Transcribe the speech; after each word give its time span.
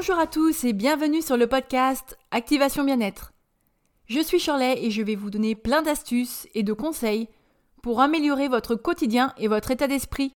Bonjour 0.00 0.18
à 0.18 0.26
tous 0.26 0.64
et 0.64 0.72
bienvenue 0.72 1.20
sur 1.20 1.36
le 1.36 1.46
podcast 1.46 2.16
Activation 2.30 2.84
Bien-être. 2.84 3.34
Je 4.06 4.20
suis 4.20 4.38
Shirley 4.38 4.82
et 4.82 4.90
je 4.90 5.02
vais 5.02 5.14
vous 5.14 5.28
donner 5.28 5.54
plein 5.54 5.82
d'astuces 5.82 6.48
et 6.54 6.62
de 6.62 6.72
conseils 6.72 7.28
pour 7.82 8.00
améliorer 8.00 8.48
votre 8.48 8.76
quotidien 8.76 9.34
et 9.36 9.46
votre 9.46 9.70
état 9.70 9.88
d'esprit. 9.88 10.32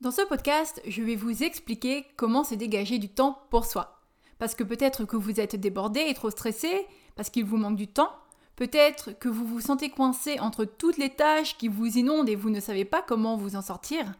Dans 0.00 0.10
ce 0.10 0.22
podcast, 0.22 0.80
je 0.86 1.02
vais 1.02 1.16
vous 1.16 1.42
expliquer 1.42 2.06
comment 2.16 2.44
se 2.44 2.54
dégager 2.54 2.96
du 2.96 3.10
temps 3.10 3.42
pour 3.50 3.66
soi. 3.66 4.00
Parce 4.38 4.54
que 4.54 4.64
peut-être 4.64 5.04
que 5.04 5.18
vous 5.18 5.38
êtes 5.38 5.56
débordé 5.56 6.00
et 6.00 6.14
trop 6.14 6.30
stressé, 6.30 6.86
parce 7.14 7.28
qu'il 7.28 7.44
vous 7.44 7.58
manque 7.58 7.76
du 7.76 7.88
temps, 7.88 8.14
peut-être 8.56 9.12
que 9.18 9.28
vous 9.28 9.44
vous 9.44 9.60
sentez 9.60 9.90
coincé 9.90 10.40
entre 10.40 10.64
toutes 10.64 10.96
les 10.96 11.10
tâches 11.10 11.58
qui 11.58 11.68
vous 11.68 11.98
inondent 11.98 12.30
et 12.30 12.36
vous 12.36 12.48
ne 12.48 12.58
savez 12.58 12.86
pas 12.86 13.02
comment 13.02 13.36
vous 13.36 13.54
en 13.54 13.60
sortir. 13.60 14.14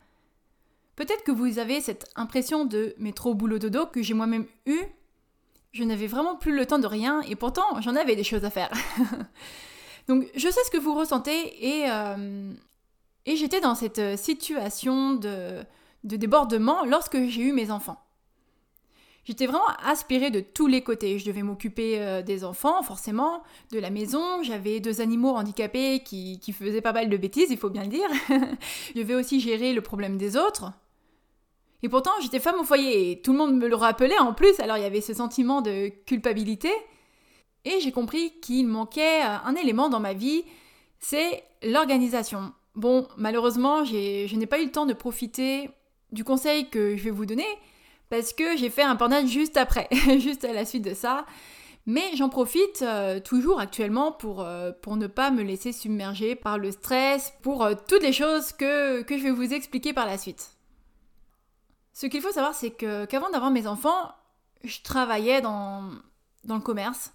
Peut-être 1.01 1.25
que 1.25 1.33
vous 1.33 1.59
avez 1.59 1.81
cette 1.81 2.11
impression 2.15 2.67
de 2.67 2.95
métro 2.99 3.33
boulot 3.33 3.59
dodo 3.59 3.87
que 3.87 4.03
j'ai 4.03 4.13
moi-même 4.13 4.45
eu. 4.67 4.79
Je 5.73 5.83
n'avais 5.83 6.07
vraiment 6.07 6.37
plus 6.37 6.55
le 6.55 6.67
temps 6.67 6.79
de 6.79 6.87
rien 6.87 7.23
et 7.23 7.37
pourtant 7.37 7.81
j'en 7.81 7.97
avais 7.97 8.17
des 8.17 8.23
choses 8.23 8.45
à 8.45 8.51
faire. 8.51 8.71
Donc 10.09 10.27
je 10.35 10.47
sais 10.47 10.61
ce 10.63 10.71
que 10.71 10.77
vous 10.77 10.95
ressentez 10.95 11.67
et, 11.67 11.91
euh, 11.91 12.53
et 13.25 13.37
j'étais 13.37 13.63
dans 13.63 13.75
cette 13.75 14.19
situation 14.19 15.15
de, 15.15 15.65
de 16.05 16.17
débordement 16.17 16.85
lorsque 16.85 17.17
j'ai 17.29 17.45
eu 17.45 17.55
mes 17.55 17.71
enfants. 17.71 17.97
J'étais 19.25 19.47
vraiment 19.47 19.69
aspirée 19.83 20.31
de 20.31 20.41
tous 20.41 20.67
les 20.67 20.83
côtés. 20.83 21.19
Je 21.19 21.25
devais 21.25 21.43
m'occuper 21.43 21.99
euh, 21.99 22.21
des 22.21 22.45
enfants, 22.45 22.83
forcément, 22.83 23.43
de 23.73 23.79
la 23.79 23.89
maison. 23.89 24.43
J'avais 24.43 24.81
deux 24.81 25.01
animaux 25.01 25.31
handicapés 25.31 26.01
qui, 26.01 26.41
qui, 26.41 26.53
faisaient 26.53 26.83
pas 26.83 26.93
mal 26.93 27.09
de 27.09 27.17
bêtises, 27.17 27.49
il 27.49 27.57
faut 27.57 27.71
bien 27.71 27.85
le 27.85 27.89
dire. 27.89 28.09
je 28.29 29.01
devais 29.01 29.15
aussi 29.15 29.41
gérer 29.41 29.73
le 29.73 29.81
problème 29.81 30.19
des 30.19 30.37
autres. 30.37 30.73
Et 31.83 31.89
pourtant, 31.89 32.11
j'étais 32.21 32.41
femme 32.41 32.61
au 32.61 32.65
foyer 32.65 33.11
et 33.11 33.23
tout 33.23 33.33
le 33.33 33.39
monde 33.39 33.57
me 33.57 33.69
le 33.69 33.75
rappelait 33.75 34.19
en 34.19 34.35
plus, 34.35 34.59
alors 34.61 34.77
il 34.77 34.83
y 34.83 34.87
avait 34.87 35.01
ce 35.01 35.15
sentiment 35.15 35.63
de 35.63 35.89
culpabilité. 36.07 36.71
Et 37.65 37.81
j'ai 37.81 37.93
compris 37.93 38.33
qu'il 38.41 38.67
manquait 38.67 39.23
euh, 39.23 39.37
un 39.45 39.55
élément 39.55 39.89
dans 39.89 40.01
ma 40.01 40.13
vie, 40.13 40.45
c'est 40.99 41.43
l'organisation. 41.63 42.53
Bon, 42.75 43.07
malheureusement, 43.17 43.85
je 43.85 44.35
n'ai 44.35 44.47
pas 44.47 44.61
eu 44.61 44.67
le 44.67 44.73
temps 44.73 44.87
de 44.87 44.93
profiter 44.93 45.71
du 46.13 46.25
conseil 46.25 46.69
que 46.69 46.97
je 46.97 47.03
vais 47.03 47.11
vous 47.11 47.27
donner, 47.27 47.47
parce 48.09 48.33
que 48.33 48.57
j'ai 48.57 48.71
fait 48.71 48.83
un 48.83 48.95
burn 48.95 49.27
juste 49.27 49.57
après, 49.57 49.89
juste 50.19 50.45
à 50.45 50.53
la 50.53 50.65
suite 50.65 50.85
de 50.85 50.95
ça. 50.95 51.27
Mais 51.87 52.15
j'en 52.15 52.29
profite 52.29 52.83
euh, 52.83 53.21
toujours 53.21 53.59
actuellement 53.59 54.13
pour, 54.13 54.43
euh, 54.43 54.71
pour 54.83 54.97
ne 54.97 55.07
pas 55.07 55.31
me 55.31 55.43
laisser 55.43 55.73
submerger 55.73 56.35
par 56.35 56.59
le 56.59 56.71
stress, 56.73 57.33
pour 57.43 57.69
toutes 57.89 58.03
les 58.03 58.13
choses 58.13 58.53
que, 58.53 59.03
que 59.03 59.17
je 59.17 59.23
vais 59.23 59.31
vous 59.31 59.53
expliquer 59.53 59.93
par 59.93 60.07
la 60.07 60.19
suite. 60.19 60.60
Ce 62.01 62.07
qu'il 62.07 62.23
faut 62.23 62.33
savoir, 62.33 62.55
c'est 62.55 62.71
que 62.71 63.05
qu'avant 63.05 63.29
d'avoir 63.29 63.51
mes 63.51 63.67
enfants, 63.67 64.11
je 64.65 64.81
travaillais 64.81 65.43
dans, 65.43 65.83
dans 66.45 66.55
le 66.55 66.63
commerce. 66.63 67.13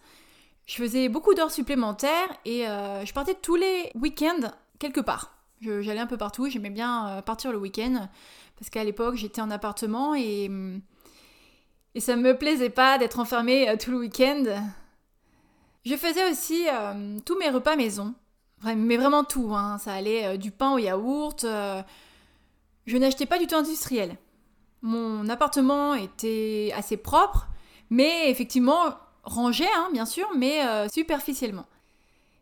Je 0.67 0.75
faisais 0.75 1.09
beaucoup 1.09 1.33
d'heures 1.33 1.49
supplémentaires 1.49 2.29
et 2.45 2.67
euh, 2.67 3.03
je 3.03 3.11
partais 3.11 3.33
tous 3.33 3.55
les 3.55 3.89
week-ends 3.95 4.51
quelque 4.77 4.99
part. 4.99 5.39
J'allais 5.61 6.01
un 6.01 6.05
peu 6.05 6.17
partout, 6.17 6.47
j'aimais 6.51 6.69
bien 6.69 7.07
euh, 7.07 7.21
partir 7.23 7.51
le 7.51 7.57
week-end 7.57 8.07
parce 8.59 8.69
qu'à 8.69 8.83
l'époque 8.83 9.15
j'étais 9.15 9.41
en 9.41 9.49
appartement 9.49 10.13
et, 10.13 10.51
et 11.95 11.99
ça 11.99 12.15
me 12.15 12.37
plaisait 12.37 12.69
pas 12.69 12.99
d'être 12.99 13.17
enfermée 13.17 13.67
euh, 13.67 13.77
tout 13.77 13.89
le 13.89 13.97
week-end. 13.97 14.43
Je 15.83 15.95
faisais 15.95 16.29
aussi 16.29 16.67
tous 17.25 17.39
mes 17.39 17.49
repas 17.49 17.75
maison, 17.75 18.13
mais 18.63 18.97
vraiment 18.97 19.23
tout. 19.23 19.55
Hein. 19.55 19.79
Ça 19.79 19.93
allait 19.93 20.37
du 20.37 20.51
pain 20.51 20.73
au 20.73 20.77
yaourt. 20.77 21.43
je 22.85 22.97
n'achetais 22.97 23.25
pas 23.25 23.39
du 23.39 23.47
tout 23.47 23.55
industriel. 23.55 24.15
Mon 24.85 25.29
appartement 25.29 25.95
était 25.95 26.71
assez 26.75 26.95
propre, 26.95 27.47
mais 27.89 28.29
effectivement 28.29 28.93
rangé, 29.23 29.65
hein, 29.75 29.89
bien 29.91 30.05
sûr, 30.05 30.27
mais 30.37 30.63
euh, 30.63 30.87
superficiellement. 30.89 31.65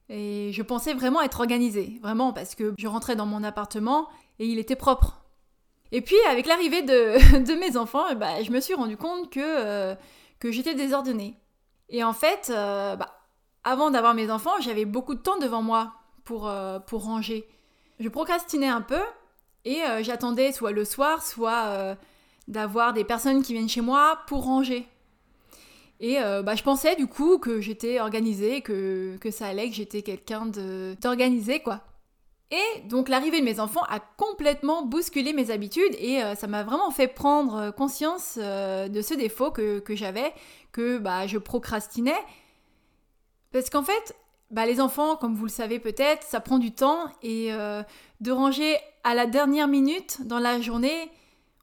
Et 0.10 0.52
je 0.52 0.62
pensais 0.62 0.94
vraiment 0.94 1.22
être 1.22 1.40
organisée, 1.40 2.02
vraiment, 2.02 2.34
parce 2.34 2.56
que 2.56 2.74
je 2.78 2.86
rentrais 2.86 3.16
dans 3.16 3.26
mon 3.26 3.46
appartement 3.46 4.10
et 4.40 4.46
il 4.46 4.60
était 4.60 4.76
propre. 4.76 5.22
Et 5.94 6.02
puis, 6.02 6.18
avec 6.30 6.46
l'arrivée 6.46 6.82
de, 6.82 7.56
mes 7.60 7.78
enfants, 7.78 8.14
bah, 8.16 8.44
je 8.44 8.52
me 8.52 8.60
suis 8.60 8.74
rendu 8.74 8.98
compte 8.98 9.30
que, 9.30 9.40
euh, 9.40 9.96
que 10.40 10.52
j'étais 10.52 10.76
désordonnée. 10.76 11.38
Et 11.88 12.04
en 12.04 12.12
fait, 12.12 12.52
euh, 12.54 12.98
bah, 12.98 13.22
avant 13.64 13.90
d'avoir 13.90 14.16
mes 14.16 14.30
enfants, 14.30 14.60
j'avais 14.60 14.84
beaucoup 14.84 15.16
de 15.16 15.22
temps 15.22 15.38
devant 15.38 15.62
moi 15.62 15.94
pour, 16.26 16.52
pour 16.88 17.06
ranger. 17.06 17.48
Je 18.02 18.10
procrastinais 18.10 18.68
un 18.68 18.82
peu 18.82 19.02
et 19.64 19.80
j'attendais 20.02 20.52
soit 20.52 20.74
le 20.74 20.84
soir, 20.84 21.24
soit 21.24 21.96
d'avoir 22.48 22.94
des 22.94 23.04
personnes 23.04 23.44
qui 23.44 23.54
viennent 23.54 23.70
chez 23.70 23.82
moi 23.82 24.20
pour 24.28 24.44
ranger. 24.44 24.88
Et 26.00 26.20
euh, 26.20 26.42
bah, 26.42 26.56
je 26.56 26.64
pensais 26.64 26.96
du 26.96 27.08
coup 27.08 27.38
que 27.38 27.62
j'étais 27.62 28.00
organisée, 28.00 28.62
que, 28.62 29.16
que 29.22 29.32
ça 29.32 29.48
allait, 29.48 29.70
que 29.70 29.76
j'étais 29.76 30.02
quelqu'un 30.02 30.48
d'organisé 31.02 31.62
quoi. 31.62 31.82
Et 32.52 32.82
donc 32.88 33.10
l'arrivée 33.10 33.40
de 33.40 33.46
mes 33.46 33.60
enfants 33.60 33.84
a 33.90 34.00
complètement 34.00 34.86
bousculé 34.86 35.34
mes 35.34 35.50
habitudes 35.50 35.96
et 35.98 36.22
euh, 36.22 36.36
ça 36.36 36.48
m'a 36.48 36.64
vraiment 36.64 36.92
fait 36.92 37.08
prendre 37.08 37.72
conscience 37.72 38.38
euh, 38.38 38.90
de 38.90 39.02
ce 39.02 39.14
défaut 39.14 39.52
que, 39.52 39.80
que 39.80 39.96
j'avais, 39.96 40.34
que 40.72 40.98
bah, 40.98 41.26
je 41.26 41.38
procrastinais. 41.38 42.20
Parce 43.52 43.70
qu'en 43.70 43.84
fait, 43.84 44.16
bah, 44.52 44.66
les 44.66 44.82
enfants, 44.82 45.16
comme 45.16 45.36
vous 45.36 45.46
le 45.46 45.52
savez 45.52 45.80
peut-être, 45.80 46.24
ça 46.24 46.42
prend 46.42 46.60
du 46.60 46.74
temps 46.74 47.06
et 47.22 47.52
de 48.20 48.32
ranger 48.32 48.76
à 49.04 49.16
la 49.16 49.26
dernière 49.26 49.68
minute 49.68 50.28
dans 50.28 50.40
la 50.40 50.60
journée, 50.60 51.10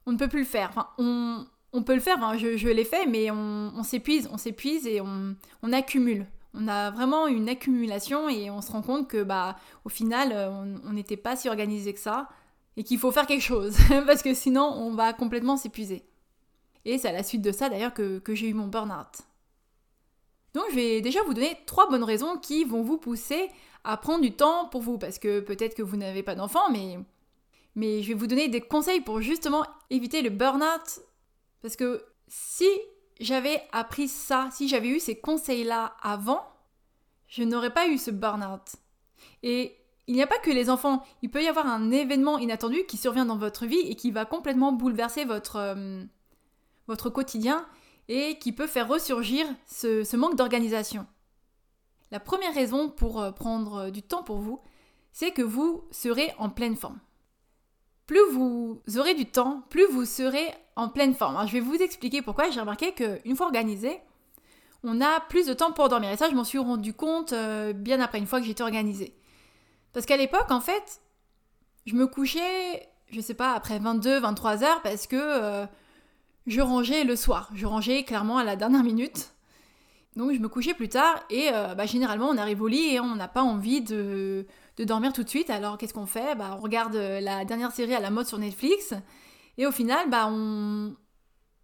on 0.05 0.13
ne 0.13 0.17
peut 0.17 0.27
plus 0.27 0.39
le 0.39 0.45
faire. 0.45 0.69
Enfin, 0.69 0.87
on, 0.97 1.83
peut 1.83 1.93
le 1.93 2.01
faire, 2.01 2.17
je, 2.37 2.67
l'ai 2.67 2.85
fait, 2.85 3.05
mais 3.05 3.31
on, 3.31 3.83
s'épuise, 3.83 4.29
on 4.31 4.37
s'épuise 4.37 4.87
et 4.87 5.01
on, 5.01 5.35
accumule. 5.71 6.25
On 6.53 6.67
a 6.67 6.91
vraiment 6.91 7.27
une 7.27 7.47
accumulation 7.47 8.27
et 8.27 8.49
on 8.49 8.61
se 8.61 8.71
rend 8.71 8.81
compte 8.81 9.07
que 9.07 9.23
bah 9.23 9.55
au 9.85 9.89
final 9.89 10.33
euh, 10.33 10.49
on 10.83 10.91
n'était 10.91 11.15
pas 11.15 11.37
si 11.37 11.47
organisé 11.47 11.93
que 11.93 11.99
ça 12.01 12.27
et 12.75 12.83
qu'il 12.83 12.99
faut 12.99 13.09
faire 13.11 13.25
quelque 13.25 13.41
chose 13.41 13.77
parce 14.05 14.21
que 14.21 14.33
sinon 14.33 14.63
on 14.63 14.91
va 14.91 15.13
complètement 15.13 15.55
s'épuiser. 15.55 16.03
Et 16.83 16.97
c'est 16.97 17.07
à 17.07 17.13
la 17.13 17.23
suite 17.23 17.41
de 17.41 17.53
ça 17.53 17.69
d'ailleurs 17.69 17.93
que, 17.93 18.19
que 18.19 18.35
j'ai 18.35 18.49
eu 18.49 18.53
mon 18.53 18.67
burn-out. 18.67 19.21
Donc 20.53 20.65
je 20.71 20.75
vais 20.75 20.99
déjà 20.99 21.23
vous 21.23 21.33
donner 21.33 21.57
trois 21.65 21.89
bonnes 21.89 22.03
raisons 22.03 22.37
qui 22.37 22.65
vont 22.65 22.83
vous 22.83 22.97
pousser 22.97 23.49
à 23.85 23.95
prendre 23.95 24.21
du 24.21 24.33
temps 24.33 24.65
pour 24.65 24.81
vous 24.81 24.97
parce 24.97 25.19
que 25.19 25.39
peut-être 25.39 25.73
que 25.73 25.83
vous 25.83 25.95
n'avez 25.95 26.21
pas 26.21 26.35
d'enfant 26.35 26.69
mais 26.69 26.99
mais 27.75 28.01
je 28.01 28.09
vais 28.09 28.13
vous 28.13 28.27
donner 28.27 28.47
des 28.47 28.61
conseils 28.61 29.01
pour 29.01 29.21
justement 29.21 29.65
éviter 29.89 30.21
le 30.21 30.29
burn-out. 30.29 31.01
Parce 31.61 31.75
que 31.75 32.03
si 32.27 32.67
j'avais 33.19 33.61
appris 33.71 34.07
ça, 34.07 34.49
si 34.51 34.67
j'avais 34.67 34.89
eu 34.89 34.99
ces 34.99 35.19
conseils-là 35.19 35.95
avant, 36.01 36.43
je 37.27 37.43
n'aurais 37.43 37.73
pas 37.73 37.87
eu 37.87 37.97
ce 37.97 38.11
burn-out. 38.11 38.75
Et 39.43 39.77
il 40.07 40.15
n'y 40.15 40.23
a 40.23 40.27
pas 40.27 40.39
que 40.39 40.51
les 40.51 40.69
enfants, 40.69 41.03
il 41.21 41.29
peut 41.29 41.43
y 41.43 41.47
avoir 41.47 41.67
un 41.67 41.91
événement 41.91 42.37
inattendu 42.37 42.83
qui 42.87 42.97
survient 42.97 43.25
dans 43.25 43.37
votre 43.37 43.65
vie 43.65 43.79
et 43.79 43.95
qui 43.95 44.11
va 44.11 44.25
complètement 44.25 44.73
bouleverser 44.73 45.25
votre, 45.25 45.55
euh, 45.57 46.03
votre 46.87 47.09
quotidien 47.09 47.65
et 48.09 48.37
qui 48.39 48.51
peut 48.51 48.67
faire 48.67 48.87
ressurgir 48.87 49.45
ce, 49.67 50.15
manque 50.17 50.35
d'organisation. 50.35 51.05
La 52.11 52.19
première 52.19 52.53
raison 52.53 52.89
pour 52.89 53.21
euh, 53.21 53.31
prendre 53.31 53.89
du 53.89 54.01
temps 54.01 54.23
pour 54.23 54.39
vous, 54.39 54.59
c'est 55.13 55.31
que 55.31 55.41
vous 55.41 55.85
serez 55.91 56.33
en 56.37 56.49
pleine 56.49 56.75
forme 56.75 56.99
plus 58.11 58.29
vous 58.33 58.81
aurez 58.97 59.13
du 59.13 59.25
temps, 59.25 59.63
plus 59.69 59.85
vous 59.89 60.03
serez 60.03 60.53
en 60.75 60.89
pleine 60.89 61.13
forme. 61.13 61.47
Je 61.47 61.53
vais 61.53 61.61
vous 61.61 61.77
expliquer 61.77 62.21
pourquoi. 62.21 62.49
J'ai 62.49 62.59
remarqué 62.59 62.91
qu'une 62.91 63.37
fois 63.37 63.45
organisé, 63.45 64.01
on 64.83 64.99
a 64.99 65.21
plus 65.21 65.45
de 65.45 65.53
temps 65.53 65.71
pour 65.71 65.87
dormir. 65.87 66.11
Et 66.11 66.17
ça, 66.17 66.29
je 66.29 66.35
m'en 66.35 66.43
suis 66.43 66.57
rendu 66.57 66.93
compte 66.93 67.31
euh, 67.31 67.71
bien 67.71 68.01
après, 68.01 68.17
une 68.17 68.27
fois 68.27 68.41
que 68.41 68.45
j'étais 68.45 68.63
organisée. 68.63 69.15
Parce 69.93 70.05
qu'à 70.05 70.17
l'époque, 70.17 70.51
en 70.51 70.59
fait, 70.59 70.99
je 71.85 71.95
me 71.95 72.05
couchais, 72.05 72.89
je 73.11 73.21
sais 73.21 73.33
pas, 73.33 73.53
après 73.53 73.79
22, 73.79 74.19
23 74.19 74.65
heures 74.65 74.81
parce 74.81 75.07
que 75.07 75.15
euh, 75.15 75.65
je 76.47 76.59
rangeais 76.59 77.05
le 77.05 77.15
soir. 77.15 77.49
Je 77.53 77.65
rangeais 77.65 78.03
clairement 78.03 78.39
à 78.39 78.43
la 78.43 78.57
dernière 78.57 78.83
minute. 78.83 79.31
Donc 80.17 80.33
je 80.33 80.39
me 80.39 80.49
couchais 80.49 80.73
plus 80.73 80.89
tard 80.89 81.23
et 81.29 81.51
euh, 81.53 81.75
bah, 81.75 81.85
généralement 81.85 82.27
on 82.27 82.37
arrive 82.37 82.61
au 82.61 82.67
lit 82.67 82.95
et 82.95 82.99
on 82.99 83.15
n'a 83.15 83.29
pas 83.29 83.41
envie 83.41 83.79
de, 83.79 84.45
de 84.77 84.83
dormir 84.83 85.13
tout 85.13 85.23
de 85.23 85.29
suite. 85.29 85.49
Alors 85.49 85.77
qu'est-ce 85.77 85.93
qu'on 85.93 86.05
fait? 86.05 86.35
Bah, 86.35 86.55
On 86.57 86.61
regarde 86.61 86.95
euh, 86.95 87.19
la 87.19 87.45
dernière 87.45 87.71
série 87.71 87.95
à 87.95 87.99
la 87.99 88.09
mode 88.09 88.27
sur 88.27 88.37
Netflix 88.37 88.93
et 89.57 89.65
au 89.65 89.71
final, 89.71 90.09
bah, 90.09 90.27
on, 90.29 90.95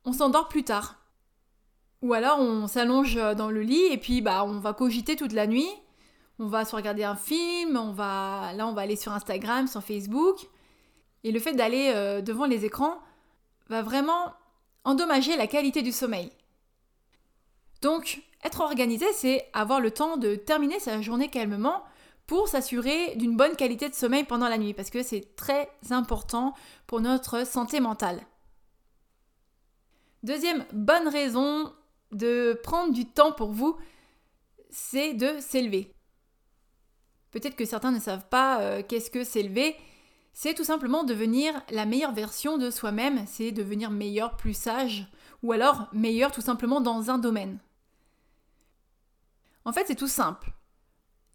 on 0.06 0.14
s'endort 0.14 0.48
plus 0.48 0.64
tard. 0.64 0.96
Ou 2.02 2.14
alors 2.14 2.40
on 2.40 2.68
s'allonge 2.68 3.16
dans 3.16 3.50
le 3.50 3.62
lit 3.62 3.86
et 3.92 3.98
puis 3.98 4.22
bah, 4.22 4.44
on 4.46 4.60
va 4.60 4.74
cogiter 4.74 5.16
toute 5.16 5.34
la 5.34 5.48
nuit. 5.48 5.70
On 6.40 6.46
va 6.46 6.66
se 6.66 6.76
regarder 6.76 7.04
un 7.04 7.16
film, 7.16 7.76
on 7.76 7.92
va 7.92 8.54
là 8.54 8.68
on 8.68 8.74
va 8.74 8.82
aller 8.82 8.96
sur 8.96 9.12
Instagram, 9.12 9.68
sur 9.68 9.82
Facebook. 9.82 10.48
Et 11.24 11.32
le 11.32 11.40
fait 11.40 11.54
d'aller 11.54 11.92
euh, 11.96 12.22
devant 12.22 12.46
les 12.46 12.66
écrans 12.66 13.00
va 13.70 13.82
vraiment 13.82 14.34
endommager 14.84 15.36
la 15.36 15.48
qualité 15.48 15.82
du 15.82 15.92
sommeil. 15.92 16.32
Donc, 17.82 18.24
être 18.44 18.62
organisé, 18.62 19.06
c'est 19.14 19.50
avoir 19.54 19.80
le 19.82 19.92
temps 19.92 20.18
de 20.18 20.36
terminer 20.36 20.80
sa 20.80 21.02
journée 21.02 21.30
calmement 21.30 21.84
pour 22.28 22.50
s'assurer 22.50 23.16
d'une 23.16 23.38
bonne 23.38 23.56
qualité 23.56 23.88
de 23.90 23.96
sommeil 23.96 24.26
pendant 24.26 24.50
la 24.50 24.58
nuit, 24.58 24.74
parce 24.74 24.90
que 24.90 25.02
c'est 25.02 25.36
très 25.38 25.70
important 25.90 26.54
pour 26.86 27.00
notre 27.00 27.48
santé 27.48 27.80
mentale. 27.80 28.22
Deuxième 30.24 30.66
bonne 30.74 31.08
raison 31.08 31.74
de 32.12 32.60
prendre 32.64 32.94
du 32.94 33.06
temps 33.06 33.32
pour 33.32 33.52
vous, 33.52 33.78
c'est 34.70 35.14
de 35.14 35.40
s'élever. 35.40 35.94
Peut-être 37.32 37.56
que 37.56 37.66
certains 37.66 37.92
ne 37.92 38.00
savent 38.00 38.28
pas 38.28 38.62
euh, 38.62 38.84
qu'est-ce 38.86 39.12
que 39.12 39.24
s'élever. 39.24 39.76
C'est 40.34 40.54
tout 40.54 40.64
simplement 40.64 41.04
devenir 41.04 41.62
la 41.70 41.86
meilleure 41.86 42.14
version 42.14 42.58
de 42.58 42.70
soi-même, 42.70 43.26
c'est 43.26 43.52
devenir 43.52 43.90
meilleur, 43.90 44.36
plus 44.36 44.56
sage, 44.56 45.08
ou 45.44 45.52
alors 45.52 45.88
meilleur 45.94 46.32
tout 46.32 46.42
simplement 46.42 46.82
dans 46.82 47.10
un 47.10 47.18
domaine. 47.18 47.60
En 49.66 49.72
fait, 49.72 49.86
c'est 49.88 49.96
tout 49.96 50.08
simple. 50.08 50.52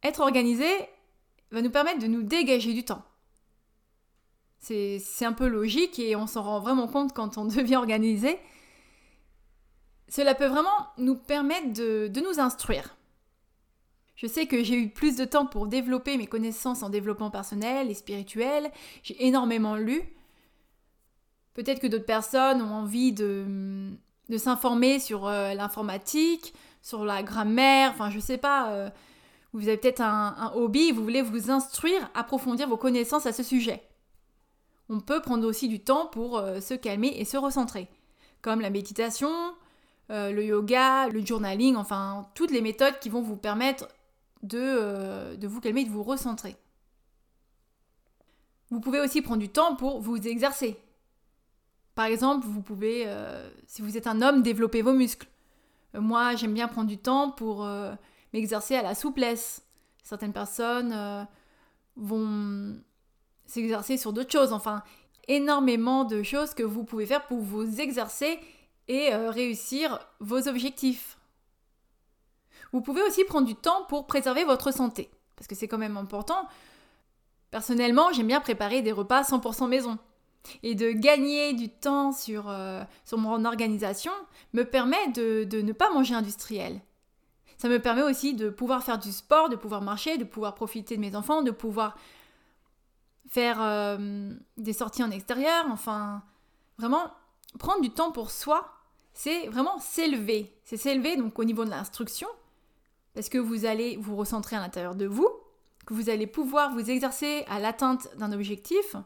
Être 0.03 0.21
organisé 0.21 0.69
va 1.51 1.63
nous 1.63 1.71
permettre 1.71 2.01
de 2.01 2.07
nous 2.07 2.23
dégager 2.23 2.73
du 2.73 2.85
temps. 2.85 3.03
C'est 4.59 5.25
un 5.25 5.33
peu 5.33 5.49
logique 5.49 5.99
et 5.99 6.15
on 6.15 6.29
s'en 6.29 6.43
rend 6.43 6.61
vraiment 6.61 6.87
compte 6.87 7.13
quand 7.13 7.37
on 7.37 7.45
devient 7.47 7.77
organisé. 7.77 8.39
Cela 10.09 10.35
peut 10.35 10.47
vraiment 10.47 10.69
nous 10.99 11.17
permettre 11.17 11.73
de, 11.73 12.21
nous 12.21 12.39
instruire. 12.39 12.97
Je 14.15 14.27
sais 14.27 14.47
que 14.47 14.63
j'ai 14.63 14.77
eu 14.77 14.89
plus 14.89 15.17
de 15.17 15.25
temps 15.25 15.47
pour 15.47 15.67
développer 15.67 16.17
mes 16.17 16.27
connaissances 16.27 16.83
en 16.83 16.91
développement 16.91 17.31
personnel 17.31 17.91
et 17.91 17.95
spirituel. 17.95 18.71
J'ai 19.03 19.27
énormément 19.27 19.75
lu. 19.75 20.03
Peut-être 21.55 21.81
que 21.81 21.87
d'autres 21.87 22.07
personnes 22.07 22.63
ont 22.63 22.75
envie 22.75 23.13
de, 23.13 23.91
de 24.29 24.39
s'informer 24.39 25.01
sur 25.01 25.27
euh, 25.27 25.55
l'informatique, 25.55 26.55
sur 26.83 27.05
la 27.05 27.23
grammaire, 27.23 27.91
enfin 27.93 28.11
je 28.11 28.21
sais 28.21 28.39
pas. 28.39 28.71
Euh, 28.71 28.91
vous 29.53 29.69
avez 29.69 29.77
peut-être 29.77 30.01
un, 30.01 30.53
hobby, 30.55 30.93
vous 30.93 31.03
voulez 31.03 31.23
vous 31.23 31.51
instruire, 31.51 32.11
approfondir 32.15 32.69
vos 32.69 32.77
connaissances 32.77 33.27
à 33.27 33.33
ce 33.33 33.43
sujet. 33.43 33.83
On 34.89 35.01
peut 35.01 35.21
prendre 35.21 35.47
aussi 35.47 35.69
du 35.69 35.81
temps 35.81 36.07
pour 36.07 36.39
euh, 36.39 36.61
se 36.61 36.75
calmer 36.75 37.15
et 37.17 37.25
se 37.25 37.37
recentrer, 37.37 37.89
comme 38.41 38.61
la 38.61 38.71
méditation, 38.71 39.33
le 40.09 40.45
yoga, 40.45 41.09
le 41.09 41.25
journaling, 41.25 41.75
enfin 41.77 42.29
toutes 42.35 42.51
les 42.51 42.61
méthodes 42.61 42.99
qui 43.01 43.09
vont 43.09 43.23
vous 43.23 43.37
permettre 43.37 43.89
de, 44.43 45.35
de 45.37 45.49
vous 45.49 45.59
calmer 45.59 45.83
et 45.83 45.85
de 45.87 45.91
vous 45.91 46.03
recentrer. 46.03 46.55
Vous 48.73 48.81
pouvez 48.81 49.01
aussi 49.01 49.21
prendre 49.21 49.41
du 49.41 49.51
temps 49.51 49.77
pour 49.77 50.01
vous 50.01 50.17
exercer. 50.17 50.79
Par 51.95 52.07
exemple, 52.07 52.47
vous 52.47 52.63
pouvez, 52.63 53.05
euh, 53.07 53.51
si 53.67 53.83
vous 53.83 53.99
êtes 53.99 54.07
un 54.07 54.23
homme, 54.23 54.43
développer 54.43 54.81
vos 54.81 54.95
muscles. 54.95 55.29
Euh, 55.95 56.01
moi, 56.01 56.35
j'aime 56.37 56.55
bien 56.55 56.69
prendre 56.69 56.89
du 56.89 56.97
temps 56.97 57.31
pour 57.31 57.67
euh, 57.67 57.93
m'exercer 58.33 58.77
à 58.77 58.83
la 58.83 58.95
souplesse. 58.95 59.63
Certaines 60.03 60.33
personnes 60.33 61.27
vont 61.97 62.77
s'exercer 63.47 63.97
sur 63.97 64.13
d'autres 64.13 64.33
choses. 64.33 64.53
Enfin, 64.53 64.83
énormément 65.29 66.05
de 66.05 66.23
choses 66.23 66.55
que 66.55 66.63
vous 66.63 66.85
pouvez 66.85 67.07
faire 67.07 67.27
pour 67.27 67.41
vous 67.41 67.81
exercer 67.81 68.41
et 68.89 69.15
réussir 69.15 70.01
vos 70.19 70.49
objectifs. 70.49 71.19
Vous 72.73 72.81
pouvez 72.81 73.03
aussi 73.03 73.25
prendre 73.25 73.47
du 73.47 73.55
temps 73.55 73.85
pour 73.89 74.07
préserver 74.07 74.45
votre 74.45 74.73
santé, 74.73 75.11
parce 75.37 75.47
que 75.47 75.55
c'est 75.55 75.69
quand 75.69 75.79
même 75.79 75.97
important. 75.97 76.49
Personnellement, 77.51 78.13
j'aime 78.13 78.29
bien 78.29 78.41
préparer 78.41 78.81
des 78.81 78.93
repas 78.93 79.23
100% 79.23 79.69
maison 79.69 79.99
et 80.63 80.75
de 80.75 80.91
gagner 80.91 81.53
du 81.53 81.69
temps 81.69 82.13
sur, 82.13 82.49
euh, 82.49 82.83
sur 83.05 83.19
mon 83.19 83.45
organisation 83.45 84.13
me 84.55 84.65
permet 84.65 85.09
de, 85.09 85.47
ne 85.61 85.73
pas 85.73 85.93
manger 85.93 86.15
industriel. 86.15 86.81
Ça 87.63 87.69
me 87.69 87.79
permet 87.79 88.03
aussi 88.03 88.35
de 88.35 88.51
pouvoir 88.51 88.83
faire 88.83 88.99
du 88.99 89.13
sport, 89.13 89.49
de 89.49 89.55
pouvoir 89.55 89.83
marcher, 89.83 90.19
de 90.19 90.25
pouvoir 90.25 90.57
profiter 90.57 90.97
de 90.97 91.01
mes 91.01 91.15
enfants, 91.15 91.43
de 91.43 91.53
pouvoir 91.53 91.97
faire 93.29 93.63
euh, 93.63 94.35
des 94.57 94.73
sorties 94.73 95.05
en 95.05 95.13
extérieur, 95.13 95.67
enfin, 95.71 96.25
vraiment 96.77 97.13
prendre 97.61 97.81
du 97.81 97.91
temps 97.91 98.11
pour 98.11 98.33
soi, 98.33 98.69
c'est 99.15 99.47
vraiment 99.47 99.79
s'élever. 99.79 100.53
C'est 100.65 100.77
s'élever 100.77 101.17
donc 101.17 101.39
au 101.39 101.45
niveau 101.45 101.65
de 101.65 101.71
l'instruction, 101.71 102.27
parce 103.15 103.29
que 103.29 103.39
vous 103.39 103.65
allez 103.65 103.97
vous 103.97 104.17
recentrer 104.17 104.57
à 104.57 104.59
l'intérieur 104.59 104.97
de 104.97 105.07
vous, 105.07 105.31
que 105.87 105.95
vous 105.95 106.11
allez 106.11 106.27
pouvoir 106.27 106.73
vous 106.73 106.91
exercer 106.91 107.45
à 107.47 107.61
l'atteinte 107.61 108.09
d'un 108.17 108.33
objectif, 108.33 108.97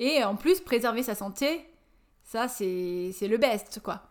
et 0.00 0.24
en 0.24 0.34
plus, 0.34 0.58
préserver 0.58 1.04
sa 1.04 1.14
santé, 1.14 1.64
ça 2.24 2.48
c'est 2.48 3.14
le 3.28 3.36
best, 3.36 3.80
quoi. 3.80 4.02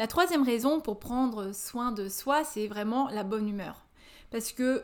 La 0.00 0.06
troisième 0.06 0.44
raison 0.44 0.80
pour 0.80 0.98
prendre 0.98 1.52
soin 1.52 1.92
de 1.92 2.08
soi, 2.08 2.42
c'est 2.42 2.68
vraiment 2.68 3.10
la 3.10 3.22
bonne 3.22 3.46
humeur. 3.46 3.84
Parce 4.30 4.50
que, 4.50 4.82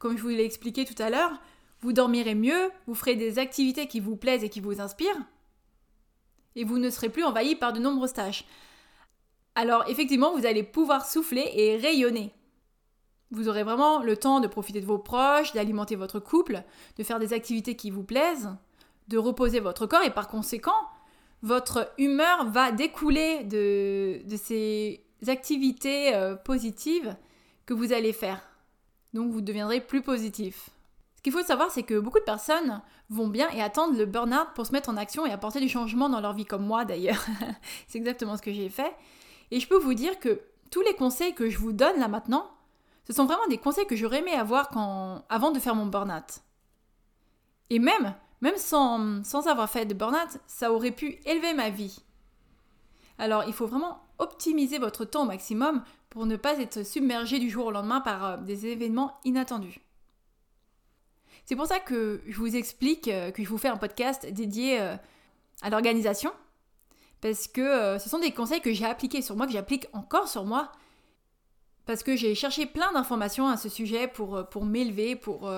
comme 0.00 0.16
je 0.16 0.22
vous 0.22 0.30
l'ai 0.30 0.44
expliqué 0.44 0.84
tout 0.84 1.00
à 1.00 1.08
l'heure, 1.08 1.40
vous 1.82 1.92
dormirez 1.92 2.34
mieux, 2.34 2.72
vous 2.88 2.96
ferez 2.96 3.14
des 3.14 3.38
activités 3.38 3.86
qui 3.86 4.00
vous 4.00 4.16
plaisent 4.16 4.42
et 4.42 4.48
qui 4.48 4.58
vous 4.58 4.80
inspirent, 4.80 5.24
et 6.56 6.64
vous 6.64 6.78
ne 6.78 6.90
serez 6.90 7.10
plus 7.10 7.22
envahi 7.22 7.54
par 7.54 7.72
de 7.72 7.78
nombreuses 7.78 8.14
tâches. 8.14 8.44
Alors 9.54 9.88
effectivement, 9.88 10.36
vous 10.36 10.46
allez 10.46 10.64
pouvoir 10.64 11.06
souffler 11.06 11.48
et 11.54 11.76
rayonner. 11.76 12.34
Vous 13.30 13.48
aurez 13.48 13.62
vraiment 13.62 14.02
le 14.02 14.16
temps 14.16 14.40
de 14.40 14.48
profiter 14.48 14.80
de 14.80 14.86
vos 14.86 14.98
proches, 14.98 15.52
d'alimenter 15.52 15.94
votre 15.94 16.18
couple, 16.18 16.64
de 16.96 17.04
faire 17.04 17.20
des 17.20 17.32
activités 17.32 17.76
qui 17.76 17.92
vous 17.92 18.02
plaisent, 18.02 18.50
de 19.06 19.16
reposer 19.16 19.60
votre 19.60 19.86
corps 19.86 20.02
et 20.02 20.12
par 20.12 20.26
conséquent, 20.26 20.90
votre 21.42 21.92
humeur 21.98 22.50
va 22.50 22.72
découler 22.72 23.44
de, 23.44 24.22
ces 24.36 25.04
activités 25.26 26.14
euh, 26.14 26.34
positives 26.34 27.16
que 27.66 27.74
vous 27.74 27.92
allez 27.92 28.12
faire. 28.12 28.40
Donc 29.14 29.30
vous 29.30 29.40
deviendrez 29.40 29.80
plus 29.80 30.02
positif. 30.02 30.70
Ce 31.16 31.22
qu'il 31.22 31.32
faut 31.32 31.42
savoir, 31.42 31.70
c'est 31.70 31.82
que 31.82 31.98
beaucoup 31.98 32.18
de 32.18 32.24
personnes 32.24 32.80
vont 33.10 33.28
bien 33.28 33.48
et 33.50 33.62
attendent 33.62 33.96
le 33.96 34.06
burn-out 34.06 34.48
pour 34.54 34.66
se 34.66 34.72
mettre 34.72 34.88
en 34.88 34.96
action 34.96 35.26
et 35.26 35.32
apporter 35.32 35.60
du 35.60 35.68
changement 35.68 36.08
dans 36.08 36.20
leur 36.20 36.32
vie, 36.32 36.44
comme 36.44 36.64
moi 36.64 36.84
d'ailleurs. 36.84 37.24
c'est 37.88 37.98
exactement 37.98 38.36
ce 38.36 38.42
que 38.42 38.52
j'ai 38.52 38.68
fait. 38.68 38.94
Et 39.50 39.60
je 39.60 39.68
peux 39.68 39.78
vous 39.78 39.94
dire 39.94 40.18
que 40.20 40.40
tous 40.70 40.82
les 40.82 40.94
conseils 40.94 41.34
que 41.34 41.48
je 41.48 41.58
vous 41.58 41.72
donne 41.72 41.98
là 41.98 42.08
maintenant, 42.08 42.50
ce 43.06 43.12
sont 43.12 43.24
vraiment 43.24 43.46
des 43.48 43.58
conseils 43.58 43.86
que 43.86 43.96
j'aurais 43.96 44.18
aimé 44.18 44.32
avoir 44.32 44.70
avant 45.28 45.50
de 45.52 45.60
faire 45.60 45.74
mon 45.74 45.86
burn-out. 45.86 46.40
Et 47.70 47.78
même, 47.78 48.14
même 48.40 48.56
sans, 48.56 49.24
sans 49.24 49.46
avoir 49.46 49.70
fait 49.70 49.86
de 49.86 49.94
burn-out, 49.94 50.38
ça 50.46 50.72
aurait 50.72 50.90
pu 50.90 51.18
élever 51.24 51.54
ma 51.54 51.70
vie. 51.70 51.98
Alors 53.18 53.44
il 53.46 53.52
faut 53.52 53.66
vraiment 53.66 54.02
optimiser 54.18 54.78
votre 54.78 55.04
temps 55.04 55.22
au 55.22 55.26
maximum 55.26 55.82
pour 56.10 56.26
ne 56.26 56.36
pas 56.36 56.58
être 56.58 56.84
submergé 56.84 57.38
du 57.38 57.50
jour 57.50 57.66
au 57.66 57.70
lendemain 57.70 58.00
par 58.00 58.24
euh, 58.24 58.36
des 58.38 58.66
événements 58.66 59.18
inattendus. 59.24 59.80
C'est 61.44 61.56
pour 61.56 61.66
ça 61.66 61.78
que 61.78 62.22
je 62.26 62.36
vous 62.38 62.56
explique, 62.56 63.08
euh, 63.08 63.30
que 63.30 63.44
je 63.44 63.48
vous 63.48 63.58
fais 63.58 63.68
un 63.68 63.76
podcast 63.76 64.26
dédié 64.26 64.80
euh, 64.80 64.96
à 65.62 65.70
l'organisation, 65.70 66.32
parce 67.20 67.48
que 67.48 67.98
ce 67.98 68.08
sont 68.08 68.18
des 68.18 68.32
conseils 68.32 68.60
que 68.60 68.72
j'ai 68.72 68.84
appliqués 68.84 69.22
sur 69.22 69.36
moi, 69.36 69.46
que 69.46 69.52
j'applique 69.52 69.88
encore 69.92 70.28
sur 70.28 70.44
moi, 70.44 70.70
parce 71.86 72.02
que 72.02 72.14
j'ai 72.16 72.34
cherché 72.34 72.66
plein 72.66 72.92
d'informations 72.92 73.48
à 73.48 73.56
ce 73.56 73.68
sujet 73.68 74.06
pour, 74.06 74.46
pour 74.50 74.64
m'élever, 74.66 75.16
pour... 75.16 75.50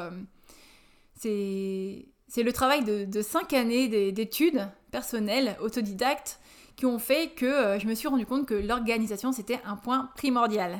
c'est 1.14 2.06
c'est 2.28 2.42
le 2.42 2.52
travail 2.52 2.84
de, 2.84 3.22
cinq 3.22 3.54
années 3.54 4.12
d'études 4.12 4.68
personnelles, 4.90 5.56
autodidactes, 5.60 6.38
qui 6.76 6.86
ont 6.86 6.98
fait 6.98 7.30
que 7.30 7.46
euh, 7.46 7.78
je 7.80 7.88
me 7.88 7.94
suis 7.94 8.06
rendu 8.06 8.24
compte 8.24 8.46
que 8.46 8.54
l'organisation, 8.54 9.32
c'était 9.32 9.60
un 9.64 9.76
point 9.76 10.10
primordial. 10.14 10.78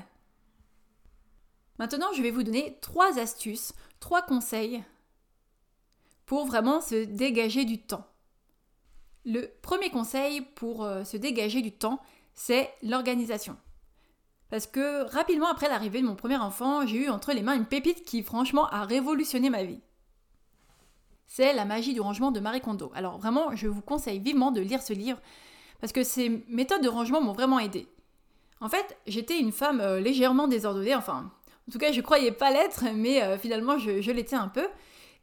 Maintenant, 1.79 2.13
je 2.15 2.23
vais 2.23 2.31
vous 2.31 2.45
donner 2.45 2.79
trois 2.81 3.19
astuces, 3.19 3.73
trois 3.99 4.23
conseils 4.23 4.85
pour 6.25 6.47
vraiment 6.47 6.81
se 6.81 7.05
dégager 7.05 7.65
du 7.65 7.83
temps. 7.83 8.07
Le 9.25 9.51
premier 9.63 9.91
conseil 9.91 10.43
pour 10.43 10.85
euh, 10.85 11.03
se 11.03 11.17
dégager 11.17 11.63
du 11.63 11.73
temps, 11.73 12.01
c'est 12.35 12.73
l'organisation. 12.83 13.57
Parce 14.51 14.67
que 14.67 15.03
rapidement 15.11 15.49
après 15.49 15.69
l'arrivée 15.69 16.01
de 16.01 16.07
mon 16.07 16.15
premier 16.15 16.37
enfant, 16.37 16.87
j'ai 16.87 17.07
eu 17.07 17.09
entre 17.09 17.33
les 17.33 17.43
mains 17.43 17.57
une 17.57 17.67
pépite 17.67 18.05
qui 18.05 18.23
franchement 18.23 18.69
a 18.69 18.85
révolutionné 18.85 19.51
ma 19.51 19.65
vie 19.65 19.81
c'est 21.29 21.53
La 21.53 21.67
magie 21.67 21.93
du 21.93 22.01
rangement 22.01 22.33
de 22.33 22.41
Marie 22.41 22.61
Kondo. 22.61 22.91
Alors 22.95 23.19
vraiment, 23.19 23.55
je 23.55 23.69
vous 23.69 23.83
conseille 23.83 24.19
vivement 24.19 24.51
de 24.51 24.61
lire 24.61 24.83
ce 24.83 24.95
livre 24.95 25.19
parce 25.81 25.93
que 25.93 26.03
ces 26.03 26.45
méthodes 26.49 26.83
de 26.83 26.89
rangement 26.89 27.21
m'ont 27.21 27.35
vraiment 27.35 27.61
aidé. 27.61 27.87
En 28.61 28.69
fait, 28.69 28.97
j'étais 29.07 29.39
une 29.39 29.53
femme 29.53 29.81
euh, 29.81 30.01
légèrement 30.01 30.49
désordonnée, 30.49 30.95
enfin, 30.95 31.31
en 31.69 31.73
tout 31.73 31.79
cas, 31.79 31.93
je 31.93 32.01
croyais 32.01 32.33
pas 32.33 32.51
l'être, 32.51 32.85
mais 32.95 33.23
euh, 33.23 33.39
finalement, 33.39 33.79
je, 33.79 34.11
l'étais 34.11 34.37
un 34.37 34.49
peu. 34.49 34.67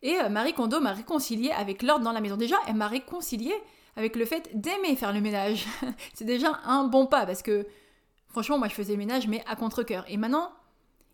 Et 0.03 0.15
euh, 0.19 0.29
Marie 0.29 0.53
Kondo 0.53 0.79
m'a 0.79 0.93
réconciliée 0.93 1.51
avec 1.51 1.81
l'ordre 1.81 2.05
dans 2.05 2.11
la 2.11 2.21
maison. 2.21 2.37
Déjà, 2.37 2.55
elle 2.67 2.75
m'a 2.75 2.87
réconciliée 2.87 3.55
avec 3.97 4.15
le 4.15 4.25
fait 4.25 4.49
d'aimer 4.53 4.95
faire 4.95 5.11
le 5.11 5.21
ménage. 5.21 5.65
c'est 6.13 6.23
déjà 6.23 6.59
un 6.65 6.85
bon 6.85 7.07
pas 7.07 7.25
parce 7.25 7.41
que, 7.41 7.65
franchement, 8.27 8.59
moi, 8.59 8.67
je 8.67 8.75
faisais 8.75 8.93
le 8.93 8.99
ménage, 8.99 9.27
mais 9.27 9.43
à 9.47 9.55
contre-coeur. 9.55 10.05
Et 10.07 10.17
maintenant, 10.17 10.51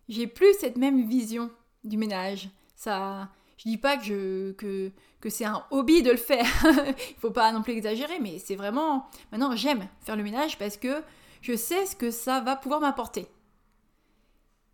j'ai 0.10 0.28
plus 0.28 0.54
cette 0.60 0.78
même 0.78 1.08
vision 1.08 1.50
du 1.84 1.98
ménage. 1.98 2.50
Ça, 2.76 3.30
je 3.62 3.70
dis 3.70 3.78
pas 3.78 3.96
que, 3.96 4.54
que, 4.54 4.92
que 5.20 5.30
c'est 5.30 5.46
un 5.46 5.64
hobby 5.70 6.02
de 6.02 6.10
le 6.10 6.18
faire. 6.18 6.48
Il 7.10 7.16
faut 7.20 7.30
pas 7.30 7.52
non 7.52 7.62
plus 7.62 7.74
exagérer, 7.74 8.20
mais 8.20 8.40
c'est 8.40 8.56
vraiment. 8.56 9.08
Maintenant, 9.32 9.56
j'aime 9.56 9.88
faire 10.02 10.16
le 10.16 10.24
ménage 10.24 10.58
parce 10.58 10.78
que 10.78 11.04
je 11.44 11.56
sais 11.56 11.86
ce 11.86 11.96
que 11.96 12.10
ça 12.10 12.40
va 12.40 12.56
pouvoir 12.56 12.82
m'apporter. 12.82 13.28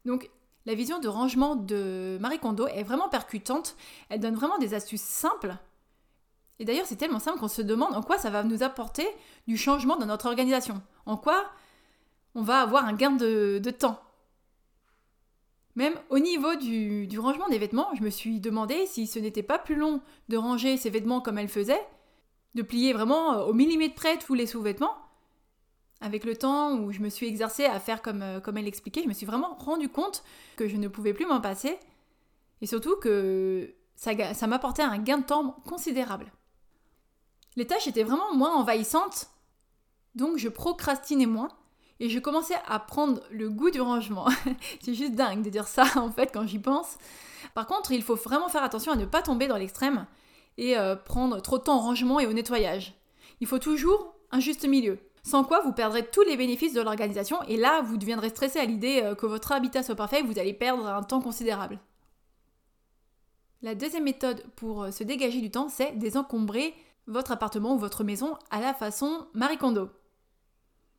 Donc, 0.05 0.29
la 0.65 0.73
vision 0.73 0.99
de 0.99 1.09
rangement 1.09 1.57
de 1.57 2.17
Marie 2.21 2.39
Kondo 2.39 2.65
est 2.67 2.83
vraiment 2.83 3.09
percutante. 3.09 3.75
Elle 4.07 4.21
donne 4.21 4.35
vraiment 4.35 4.57
des 4.57 4.73
astuces 4.73 5.01
simples 5.01 5.57
Et 6.59 6.65
d'ailleurs, 6.65 6.85
c'est 6.85 6.95
tellement 6.95 7.19
simple 7.19 7.39
qu'on 7.39 7.49
se 7.49 7.61
demande 7.61 7.93
en 7.93 8.01
quoi 8.01 8.17
ça 8.17 8.29
va 8.29 8.45
nous 8.45 8.63
apporter 8.63 9.05
du 9.47 9.57
changement 9.57 9.97
dans 9.97 10.05
notre 10.05 10.27
organisation. 10.27 10.81
En 11.05 11.17
quoi 11.17 11.43
on 12.35 12.41
va 12.41 12.61
avoir 12.61 12.85
un 12.85 12.93
gain 12.93 13.11
de, 13.11 13.59
temps. 13.77 13.99
Même 15.77 15.93
au 16.09 16.17
niveau 16.17 16.55
du, 16.55 17.05
du 17.05 17.19
rangement 17.19 17.47
des 17.49 17.59
vêtements, 17.59 17.93
je 17.93 18.01
me 18.01 18.09
suis 18.09 18.39
demandé 18.39 18.87
si 18.87 19.05
ce 19.05 19.19
n'était 19.19 19.43
pas 19.43 19.59
plus 19.59 19.75
long 19.75 20.01
de 20.27 20.35
ranger 20.35 20.75
ses 20.75 20.89
vêtements 20.89 21.21
comme 21.21 21.37
elle 21.37 21.47
faisait, 21.47 21.79
de 22.55 22.63
plier 22.63 22.93
vraiment 22.93 23.43
au 23.43 23.53
millimètre 23.53 23.93
près 23.93 24.17
tous 24.17 24.33
les 24.33 24.47
sous-vêtements. 24.47 24.97
Avec 26.01 26.25
le 26.25 26.35
temps 26.35 26.73
où 26.79 26.91
je 26.91 26.99
me 26.99 27.09
suis 27.09 27.27
exercée 27.27 27.65
à 27.65 27.79
faire 27.79 28.01
comme, 28.01 28.23
euh, 28.23 28.39
comme 28.39 28.57
elle 28.57 28.67
expliquait, 28.67 29.03
je 29.03 29.07
me 29.07 29.13
suis 29.13 29.27
vraiment 29.27 29.53
rendu 29.53 29.87
compte 29.87 30.23
que 30.55 30.67
je 30.67 30.77
ne 30.77 30.87
pouvais 30.87 31.13
plus 31.13 31.27
m'en 31.27 31.41
passer. 31.41 31.77
Et 32.61 32.65
surtout 32.65 32.95
que 32.95 33.75
ça, 33.95 34.33
ça 34.33 34.47
m'apportait 34.47 34.81
un 34.81 34.97
gain 34.97 35.19
de 35.19 35.25
temps 35.25 35.57
considérable. 35.63 36.31
Les 37.55 37.67
tâches 37.67 37.87
étaient 37.87 38.03
vraiment 38.03 38.33
moins 38.33 38.55
envahissantes, 38.55 39.29
donc 40.15 40.37
je 40.37 40.49
procrastinais 40.49 41.27
moins 41.27 41.49
et 41.99 42.09
je 42.09 42.19
commençais 42.19 42.57
à 42.67 42.79
prendre 42.79 43.21
le 43.31 43.49
goût 43.49 43.69
du 43.69 43.81
rangement. 43.81 44.27
c'est 44.81 44.93
juste 44.93 45.15
dingue 45.15 45.43
de 45.43 45.49
dire 45.49 45.67
ça 45.67 45.85
en 45.95 46.11
fait 46.11 46.31
quand 46.33 46.45
j'y 46.45 46.59
pense. 46.59 46.97
Par 47.53 47.67
contre, 47.67 47.91
il 47.91 48.03
faut 48.03 48.15
vraiment 48.15 48.49
faire 48.49 48.63
attention 48.63 48.91
à 48.91 48.95
ne 48.95 49.05
pas 49.05 49.21
tomber 49.21 49.47
dans 49.47 49.57
l'extrême 49.57 50.05
et 50.57 50.77
euh, 50.77 50.95
prendre 50.95 51.41
trop 51.41 51.57
de 51.57 51.63
temps 51.63 51.77
au 51.77 51.81
rangement 51.81 52.19
et 52.19 52.27
au 52.27 52.33
nettoyage. 52.33 52.93
Il 53.39 53.47
faut 53.47 53.59
toujours 53.59 54.15
un 54.31 54.39
juste 54.39 54.67
milieu. 54.67 54.99
Sans 55.23 55.43
quoi 55.43 55.59
vous 55.61 55.73
perdrez 55.73 56.05
tous 56.05 56.21
les 56.21 56.37
bénéfices 56.37 56.73
de 56.73 56.81
l'organisation 56.81 57.41
et 57.43 57.57
là 57.57 57.81
vous 57.81 57.97
deviendrez 57.97 58.29
stressé 58.29 58.59
à 58.59 58.65
l'idée 58.65 59.01
euh, 59.03 59.15
que 59.15 59.25
votre 59.25 59.51
habitat 59.51 59.83
soit 59.83 59.95
parfait 59.95 60.19
et 60.19 60.23
vous 60.23 60.39
allez 60.39 60.53
perdre 60.53 60.87
un 60.87 61.03
temps 61.03 61.21
considérable. 61.21 61.79
La 63.61 63.73
deuxième 63.75 64.03
méthode 64.03 64.43
pour 64.55 64.83
euh, 64.83 64.91
se 64.91 65.03
dégager 65.03 65.41
du 65.41 65.49
temps, 65.49 65.67
c'est 65.67 65.97
désencombrer 65.97 66.73
votre 67.07 67.31
appartement 67.31 67.73
ou 67.73 67.79
votre 67.79 68.03
maison 68.03 68.37
à 68.51 68.59
la 68.59 68.73
façon 68.73 69.27
Marie 69.33 69.57
Kondo. 69.57 69.89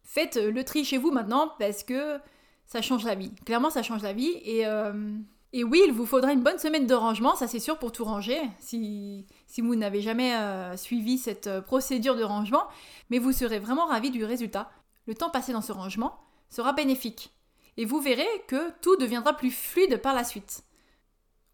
Faites 0.09 0.39
euh, 0.39 0.51
le 0.51 0.65
tri 0.65 0.87
chez 0.87 0.97
vous 0.97 1.11
maintenant 1.11 1.53
parce 1.59 1.83
que 1.83 2.19
ça 2.65 2.81
change 2.81 3.05
la 3.05 3.15
vie. 3.15 3.31
Clairement, 3.45 3.69
ça 3.69 3.83
change 3.83 4.03
la 4.03 4.15
vie. 4.15 4.41
Et, 4.43 4.67
euh, 4.67 5.15
et 5.53 5.65
oui, 5.65 5.83
il 5.87 5.93
vous 5.93 6.07
faudra 6.07 6.33
une 6.33 6.43
bonne 6.43 6.59
semaine 6.59 6.87
de 6.87 6.95
rangement, 6.95 7.37
ça 7.37 7.47
c'est 7.47 7.59
sûr, 7.59 7.79
pour 7.79 7.93
tout 7.93 8.07
ranger, 8.07 8.41
si, 8.59 9.27
si 9.47 9.61
vous 9.61 9.77
n'avez 9.77 10.01
jamais 10.01 10.35
euh, 10.35 10.79
suivi 10.79 11.19
cette 11.19 11.61
procédure 11.61 12.17
de 12.17 12.23
rangement. 12.23 12.65
Mais 13.11 13.19
vous 13.19 13.33
serez 13.33 13.59
vraiment 13.59 13.85
ravi 13.85 14.11
du 14.11 14.25
résultat. 14.25 14.71
Le 15.07 15.15
temps 15.15 15.29
passé 15.29 15.53
dans 15.53 15.61
ce 15.61 15.73
rangement 15.73 16.19
sera 16.49 16.73
bénéfique. 16.73 17.35
Et 17.77 17.85
vous 17.85 18.01
verrez 18.01 18.27
que 18.47 18.71
tout 18.81 18.97
deviendra 18.97 19.35
plus 19.35 19.51
fluide 19.51 20.01
par 20.01 20.15
la 20.15 20.25
suite. 20.25 20.65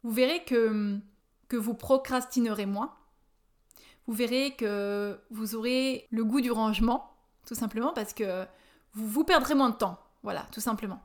Vous 0.04 0.12
verrez 0.12 0.44
que, 0.44 0.96
que 1.48 1.56
vous 1.56 1.74
procrastinerez 1.74 2.66
moins 2.66 2.94
vous 4.06 4.12
verrez 4.12 4.54
que 4.54 5.18
vous 5.30 5.54
aurez 5.54 6.06
le 6.10 6.24
goût 6.24 6.42
du 6.42 6.50
rangement, 6.50 7.13
tout 7.46 7.54
simplement 7.54 7.92
parce 7.92 8.12
que 8.12 8.46
vous, 8.94 9.24
perdrez 9.24 9.54
moins 9.54 9.70
de 9.70 9.76
temps. 9.76 9.98
Voilà, 10.22 10.46
tout 10.52 10.60
simplement. 10.60 11.02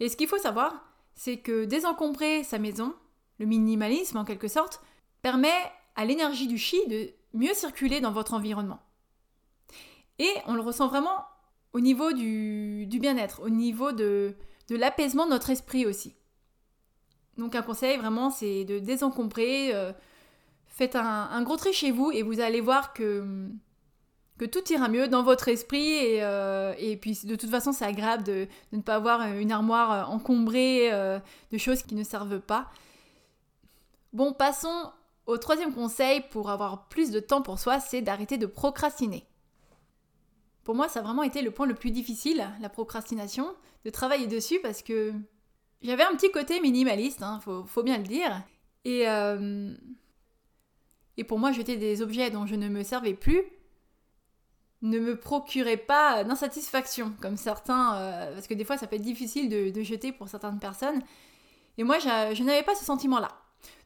Et 0.00 0.08
ce 0.08 0.16
qu'il 0.16 0.28
faut 0.28 0.38
savoir, 0.38 0.84
c'est 1.14 1.38
que 1.38 1.64
désencombrer 1.64 2.44
sa 2.44 2.58
maison, 2.58 2.94
le 3.38 3.46
minimalisme 3.46 4.16
en 4.16 4.24
quelque 4.24 4.48
sorte, 4.48 4.80
permet 5.22 5.52
à 5.96 6.04
l'énergie 6.04 6.46
du 6.46 6.58
chi 6.58 6.78
de 6.86 7.10
mieux 7.34 7.54
circuler 7.54 8.00
dans 8.00 8.12
votre 8.12 8.34
environnement. 8.34 8.80
Et 10.18 10.32
on 10.46 10.54
le 10.54 10.60
ressent 10.60 10.88
vraiment 10.88 11.24
au 11.72 11.80
niveau 11.80 12.12
du, 12.12 12.86
bien-être, 13.00 13.42
au 13.42 13.50
niveau 13.50 13.92
de, 13.92 14.34
l'apaisement 14.70 15.26
de 15.26 15.30
notre 15.30 15.50
esprit 15.50 15.86
aussi. 15.86 16.14
Donc 17.36 17.54
un 17.54 17.62
conseil 17.62 17.98
vraiment, 17.98 18.30
c'est 18.30 18.64
de 18.64 18.78
désencombrer, 18.78 19.74
euh, 19.74 19.92
faites 20.66 20.96
un, 20.96 21.42
gros 21.42 21.56
tri 21.56 21.72
chez 21.72 21.90
vous 21.90 22.10
et 22.10 22.22
vous 22.22 22.40
allez 22.40 22.60
voir 22.60 22.92
que, 22.92 23.48
que 24.38 24.44
tout 24.44 24.72
ira 24.72 24.88
mieux 24.88 25.08
dans 25.08 25.22
votre 25.22 25.48
esprit. 25.48 25.86
Et, 25.86 26.22
euh, 26.22 26.74
et 26.78 26.96
puis 26.96 27.18
de 27.24 27.36
toute 27.36 27.50
façon, 27.50 27.72
c'est 27.72 27.84
agréable 27.84 28.22
de, 28.24 28.46
ne 28.72 28.80
pas 28.80 28.94
avoir 28.94 29.22
une 29.34 29.52
armoire 29.52 30.10
encombrée 30.10 30.92
euh, 30.92 31.18
de 31.52 31.58
choses 31.58 31.82
qui 31.82 31.94
ne 31.94 32.04
servent 32.04 32.40
pas. 32.40 32.70
Bon, 34.12 34.32
passons 34.32 34.90
au 35.26 35.36
troisième 35.36 35.74
conseil 35.74 36.22
pour 36.30 36.50
avoir 36.50 36.88
plus 36.88 37.10
de 37.10 37.20
temps 37.20 37.42
pour 37.42 37.58
soi, 37.58 37.80
c'est 37.80 38.00
d'arrêter 38.00 38.38
de 38.38 38.46
procrastiner. 38.46 39.26
Pour 40.64 40.74
moi, 40.74 40.88
ça 40.88 41.00
a 41.00 41.02
vraiment 41.02 41.22
été 41.22 41.42
le 41.42 41.50
point 41.50 41.66
le 41.66 41.74
plus 41.74 41.90
difficile, 41.90 42.46
la 42.60 42.68
procrastination, 42.68 43.54
de 43.84 43.90
travailler 43.90 44.26
dessus 44.26 44.58
parce 44.62 44.82
que 44.82 45.12
j'avais 45.82 46.04
un 46.04 46.14
petit 46.14 46.30
côté 46.30 46.60
minimaliste, 46.60 47.22
hein, 47.22 47.40
faut, 47.40 47.82
bien 47.82 47.98
le 47.98 48.04
dire. 48.04 48.42
Et 48.84 49.08
euh, 49.08 49.74
et 51.18 51.24
pour 51.24 51.38
moi 51.38 51.52
jeter 51.52 51.76
des 51.76 52.00
objets 52.00 52.30
dont 52.30 52.46
je 52.46 52.54
ne 52.54 52.68
me 52.68 52.82
servais 52.82 53.12
plus 53.12 53.42
ne 54.82 54.98
me 54.98 55.16
procurait 55.16 55.76
pas 55.76 56.22
d'insatisfaction, 56.24 57.12
comme 57.20 57.36
certains, 57.36 57.96
euh, 57.96 58.34
parce 58.34 58.46
que 58.46 58.54
des 58.54 58.64
fois 58.64 58.76
ça 58.76 58.86
peut 58.86 58.96
être 58.96 59.02
difficile 59.02 59.48
de, 59.48 59.82
jeter 59.82 60.12
pour 60.12 60.28
certaines 60.28 60.58
personnes. 60.58 61.02
Et 61.78 61.84
moi, 61.84 61.98
je, 61.98 62.42
n'avais 62.42 62.62
pas 62.62 62.74
ce 62.74 62.84
sentiment-là. 62.84 63.28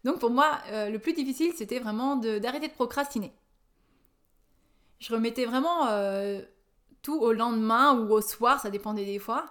Donc 0.05 0.19
pour 0.19 0.31
moi, 0.31 0.59
euh, 0.71 0.91
le 0.91 0.99
plus 0.99 1.13
difficile, 1.13 1.53
c'était 1.57 1.79
vraiment 1.79 2.17
d'arrêter 2.17 2.69
de, 2.69 2.73
procrastiner. 2.73 3.33
Je 4.99 5.13
remettais 5.13 5.45
vraiment 5.45 5.89
euh, 5.89 6.41
tout 7.03 7.19
au 7.19 7.33
lendemain 7.33 7.99
ou 7.99 8.13
au 8.13 8.21
soir, 8.21 8.61
ça 8.61 8.71
dépendait 8.71 9.05
des 9.05 9.19
fois. 9.19 9.47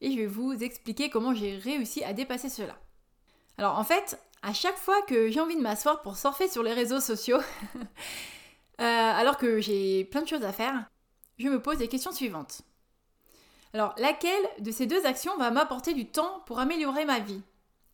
Et 0.00 0.12
je 0.12 0.16
vais 0.16 0.26
vous 0.26 0.52
expliquer 0.52 1.10
comment 1.10 1.34
j'ai 1.34 1.56
réussi 1.56 2.02
à 2.04 2.12
dépasser 2.12 2.48
cela. 2.48 2.76
Alors 3.58 3.78
en 3.78 3.84
fait, 3.84 4.18
à 4.42 4.52
chaque 4.52 4.78
fois 4.78 5.00
que 5.02 5.30
j'ai 5.30 5.40
envie 5.40 5.56
de 5.56 5.60
m'asseoir 5.60 6.02
pour 6.02 6.16
surfer 6.16 6.48
sur 6.48 6.62
les 6.62 6.72
réseaux 6.72 7.00
sociaux, 7.00 7.38
euh, 8.80 8.84
alors 8.84 9.36
que 9.36 9.60
j'ai 9.60 10.04
plein 10.04 10.22
de 10.22 10.28
choses 10.28 10.44
à 10.44 10.52
faire, 10.52 10.88
je 11.38 11.48
me 11.48 11.60
pose 11.60 11.78
les 11.78 11.88
questions 11.88 12.12
suivantes. 12.12 12.62
Alors, 13.72 13.94
laquelle 13.98 14.48
de 14.58 14.70
ces 14.70 14.86
deux 14.86 15.06
actions 15.06 15.36
va 15.36 15.50
m'apporter 15.50 15.94
du 15.94 16.06
temps 16.06 16.42
pour 16.46 16.58
améliorer 16.58 17.04
ma 17.04 17.20
vie? 17.20 17.42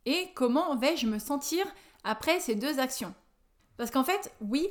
Et 0.05 0.29
comment 0.33 0.75
vais-je 0.75 1.05
me 1.05 1.19
sentir 1.19 1.65
après 2.03 2.39
ces 2.39 2.55
deux 2.55 2.79
actions? 2.79 3.13
Parce 3.77 3.91
qu'en 3.91 4.03
fait, 4.03 4.33
oui, 4.41 4.67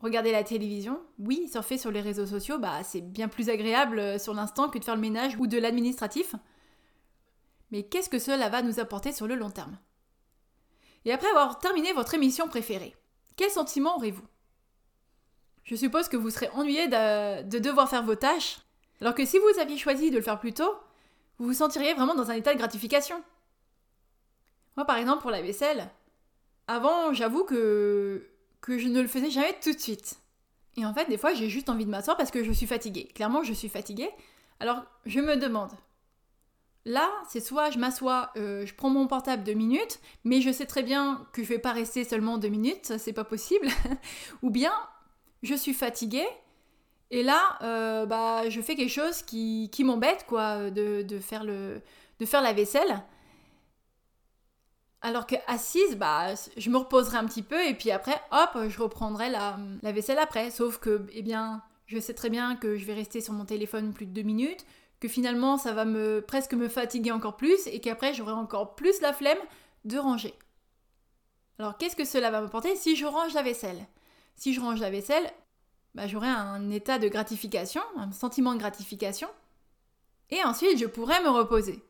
regarder 0.00 0.32
la 0.32 0.42
télévision, 0.42 1.00
oui, 1.18 1.48
surfer 1.48 1.78
sur 1.78 1.90
les 1.90 2.00
réseaux 2.00 2.26
sociaux, 2.26 2.58
bah, 2.58 2.82
c'est 2.82 3.00
bien 3.00 3.28
plus 3.28 3.50
agréable 3.50 3.98
euh, 3.98 4.18
sur 4.18 4.34
l'instant 4.34 4.68
que 4.68 4.78
de 4.78 4.84
faire 4.84 4.96
le 4.96 5.00
ménage 5.00 5.36
ou 5.38 5.46
de 5.46 5.58
l'administratif. 5.58 6.34
Mais 7.70 7.84
qu'est-ce 7.84 8.08
que 8.08 8.18
cela 8.18 8.48
va 8.48 8.62
nous 8.62 8.80
apporter 8.80 9.12
sur 9.12 9.26
le 9.26 9.34
long 9.34 9.50
terme? 9.50 9.78
Et 11.04 11.12
après 11.12 11.28
avoir 11.28 11.58
terminé 11.58 11.92
votre 11.92 12.14
émission 12.14 12.48
préférée, 12.48 12.96
quel 13.36 13.50
sentiment 13.50 13.96
aurez-vous? 13.96 14.26
Je 15.66 15.74
suppose 15.74 16.08
que 16.08 16.16
vous 16.16 16.30
serez 16.30 16.48
ennuyé 16.54 16.86
de, 16.86 17.58
devoir 17.58 17.90
faire 17.90 18.04
vos 18.04 18.14
tâches, 18.14 18.60
alors 19.00 19.14
que 19.14 19.26
si 19.26 19.38
vous 19.38 19.60
aviez 19.60 19.76
choisi 19.76 20.10
de 20.10 20.16
le 20.16 20.22
faire 20.22 20.38
plus 20.38 20.54
tôt, 20.54 20.72
vous 21.38 21.46
vous 21.46 21.54
sentiriez 21.54 21.92
vraiment 21.92 22.14
dans 22.14 22.30
un 22.30 22.34
état 22.34 22.54
de 22.54 22.58
gratification. 22.58 23.22
Moi, 24.76 24.86
par 24.86 24.96
exemple, 24.96 25.22
pour 25.22 25.30
la 25.30 25.42
vaisselle, 25.42 25.90
avant, 26.68 27.12
j'avoue 27.12 27.44
que, 27.44 28.30
que 28.60 28.78
je 28.78 28.86
ne 28.86 29.02
le 29.02 29.08
faisais 29.08 29.30
jamais 29.30 29.58
tout 29.60 29.72
de 29.72 29.78
suite. 29.78 30.14
Et 30.76 30.86
en 30.86 30.94
fait, 30.94 31.08
des 31.08 31.18
fois, 31.18 31.34
j'ai 31.34 31.48
juste 31.48 31.68
envie 31.68 31.84
de 31.84 31.90
m'asseoir 31.90 32.16
parce 32.16 32.30
que 32.30 32.44
je 32.44 32.52
suis 32.52 32.66
fatiguée. 32.66 33.08
Clairement, 33.14 33.42
je 33.42 33.52
suis 33.52 33.68
fatiguée. 33.68 34.10
Alors, 34.60 34.84
je 35.04 35.20
me 35.20 35.36
demande, 35.36 35.72
Là, 36.86 37.10
c'est 37.28 37.40
soit 37.40 37.70
je 37.70 37.80
m'assois, 37.80 38.30
euh, 38.36 38.64
je 38.64 38.72
prends 38.72 38.90
mon 38.90 39.08
portable 39.08 39.42
deux 39.42 39.54
minutes, 39.54 39.98
mais 40.22 40.40
je 40.40 40.52
sais 40.52 40.66
très 40.66 40.84
bien 40.84 41.26
que 41.32 41.42
je 41.42 41.48
vais 41.48 41.58
pas 41.58 41.72
rester 41.72 42.04
seulement 42.04 42.38
deux 42.38 42.48
minutes, 42.48 42.96
c'est 42.98 43.12
pas 43.12 43.24
possible. 43.24 43.66
Ou 44.42 44.50
bien 44.50 44.72
je 45.42 45.54
suis 45.54 45.74
fatiguée 45.74 46.26
et 47.10 47.22
là, 47.22 47.58
euh, 47.62 48.06
bah, 48.06 48.48
je 48.48 48.60
fais 48.60 48.74
quelque 48.74 48.90
chose 48.90 49.22
qui, 49.22 49.70
m'embête, 49.80 50.24
quoi, 50.26 50.70
de, 50.70 51.18
faire 51.20 51.44
le, 51.44 51.80
de 52.18 52.26
faire 52.26 52.42
la 52.42 52.52
vaisselle. 52.52 53.02
Alors 55.02 55.26
que 55.26 55.36
assise, 55.46 55.96
bah, 55.96 56.34
je 56.56 56.70
me 56.70 56.78
reposerai 56.78 57.16
un 57.16 57.26
petit 57.26 57.42
peu 57.42 57.64
et 57.64 57.74
puis 57.74 57.90
après, 57.90 58.20
hop, 58.32 58.68
je 58.68 58.82
reprendrai 58.82 59.30
la, 59.30 59.58
la 59.82 59.92
vaisselle 59.92 60.18
après. 60.18 60.50
Sauf 60.50 60.78
que, 60.78 61.06
eh 61.12 61.22
bien, 61.22 61.62
je 61.86 62.00
sais 62.00 62.14
très 62.14 62.30
bien 62.30 62.56
que 62.56 62.76
je 62.76 62.84
vais 62.84 62.94
rester 62.94 63.20
sur 63.20 63.32
mon 63.32 63.44
téléphone 63.44 63.92
plus 63.92 64.06
de 64.06 64.12
deux 64.12 64.22
minutes 64.22 64.66
que 65.00 65.08
finalement 65.08 65.58
ça 65.58 65.72
va 65.72 65.84
me 65.84 66.20
presque 66.20 66.54
me 66.54 66.68
fatiguer 66.68 67.12
encore 67.12 67.36
plus 67.36 67.66
et 67.66 67.80
qu'après 67.80 68.14
j'aurai 68.14 68.32
encore 68.32 68.74
plus 68.74 69.00
la 69.00 69.12
flemme 69.12 69.38
de 69.84 69.98
ranger. 69.98 70.34
Alors 71.58 71.76
qu'est-ce 71.78 71.96
que 71.96 72.04
cela 72.04 72.30
va 72.30 72.40
m'apporter 72.40 72.76
si 72.76 72.96
je 72.96 73.06
range 73.06 73.34
la 73.34 73.42
vaisselle? 73.42 73.86
Si 74.36 74.54
je 74.54 74.60
range 74.60 74.80
la 74.80 74.90
vaisselle, 74.90 75.30
bah, 75.94 76.06
j'aurai 76.06 76.28
un 76.28 76.70
état 76.70 76.98
de 76.98 77.08
gratification, 77.08 77.82
un 77.96 78.12
sentiment 78.12 78.52
de 78.52 78.58
gratification, 78.58 79.28
et 80.30 80.42
ensuite 80.44 80.78
je 80.78 80.86
pourrai 80.86 81.20
me 81.22 81.30
reposer. 81.30 81.82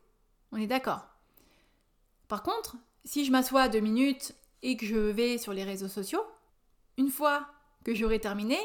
On 0.51 0.57
est 0.57 0.67
d'accord. 0.67 1.05
Par 2.27 2.43
contre, 2.43 2.77
si 3.03 3.25
je 3.25 3.31
m'assois 3.31 3.67
deux 3.67 3.79
minutes 3.79 4.33
et 4.61 4.77
que 4.77 4.85
je 4.85 4.95
vais 4.95 5.37
sur 5.37 5.53
les 5.53 5.63
réseaux 5.63 5.87
sociaux, 5.87 6.23
une 6.97 7.09
fois 7.09 7.47
que 7.83 7.93
j'aurai 7.93 8.19
terminé, 8.19 8.57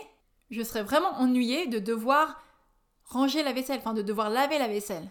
je 0.51 0.62
serai 0.62 0.83
vraiment 0.83 1.12
ennuyée 1.19 1.67
de 1.67 1.79
devoir 1.79 2.43
ranger 3.05 3.43
la 3.43 3.53
vaisselle, 3.53 3.79
enfin 3.79 3.95
de 3.95 4.03
devoir 4.03 4.31
laver 4.31 4.59
la 4.59 4.69
vaisselle. 4.69 5.11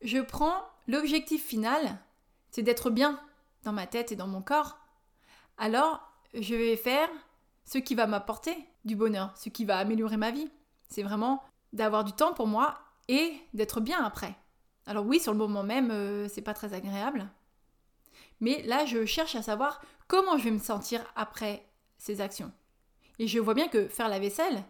Je 0.00 0.18
prends 0.18 0.62
l'objectif 0.86 1.44
final, 1.44 1.98
c'est 2.50 2.62
d'être 2.62 2.90
bien 2.90 3.20
dans 3.64 3.72
ma 3.72 3.86
tête 3.86 4.12
et 4.12 4.16
dans 4.16 4.26
mon 4.26 4.42
corps. 4.42 4.78
Alors, 5.58 6.00
je 6.34 6.54
vais 6.54 6.76
faire 6.76 7.08
ce 7.68 7.76
qui 7.76 7.94
va 7.94 8.06
m'apporter 8.06 8.56
du 8.86 8.96
bonheur, 8.96 9.30
ce 9.36 9.50
qui 9.50 9.66
va 9.66 9.76
améliorer 9.76 10.16
ma 10.16 10.30
vie. 10.30 10.50
C'est 10.88 11.02
vraiment 11.02 11.42
d'avoir 11.74 12.02
du 12.02 12.12
temps 12.12 12.32
pour 12.32 12.46
moi 12.46 12.78
et 13.08 13.34
d'être 13.52 13.82
bien 13.82 14.02
après. 14.02 14.34
Alors 14.86 15.04
oui, 15.04 15.20
sur 15.20 15.32
le 15.32 15.38
moment 15.38 15.62
même, 15.62 15.90
euh, 15.90 16.28
c'est 16.28 16.40
pas 16.40 16.54
très 16.54 16.72
agréable. 16.72 17.28
Mais 18.40 18.62
là, 18.62 18.86
je 18.86 19.04
cherche 19.04 19.34
à 19.34 19.42
savoir 19.42 19.82
comment 20.06 20.38
je 20.38 20.44
vais 20.44 20.50
me 20.50 20.58
sentir 20.58 21.04
après 21.14 21.66
ces 21.98 22.22
actions. 22.22 22.52
Et 23.18 23.26
je 23.26 23.38
vois 23.38 23.52
bien 23.52 23.68
que 23.68 23.86
faire 23.86 24.08
la 24.08 24.18
vaisselle, 24.18 24.64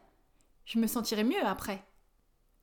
je 0.65 0.81
me 0.81 0.89
sentirai 0.89 1.23
mieux 1.23 1.45
après. 1.45 1.85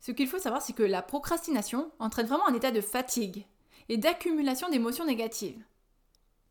Ce 0.02 0.12
qu'il 0.12 0.28
faut 0.28 0.40
savoir, 0.40 0.62
c'est 0.62 0.74
que 0.74 0.84
la 0.84 1.02
procrastination 1.02 1.92
entraîne 2.00 2.28
vraiment 2.28 2.48
un 2.50 2.54
état 2.54 2.72
de 2.72 2.82
fatigue 2.82 3.46
et 3.88 3.96
d'accumulation 3.96 4.70
d'émotions 4.70 5.06
négatives. 5.06 5.64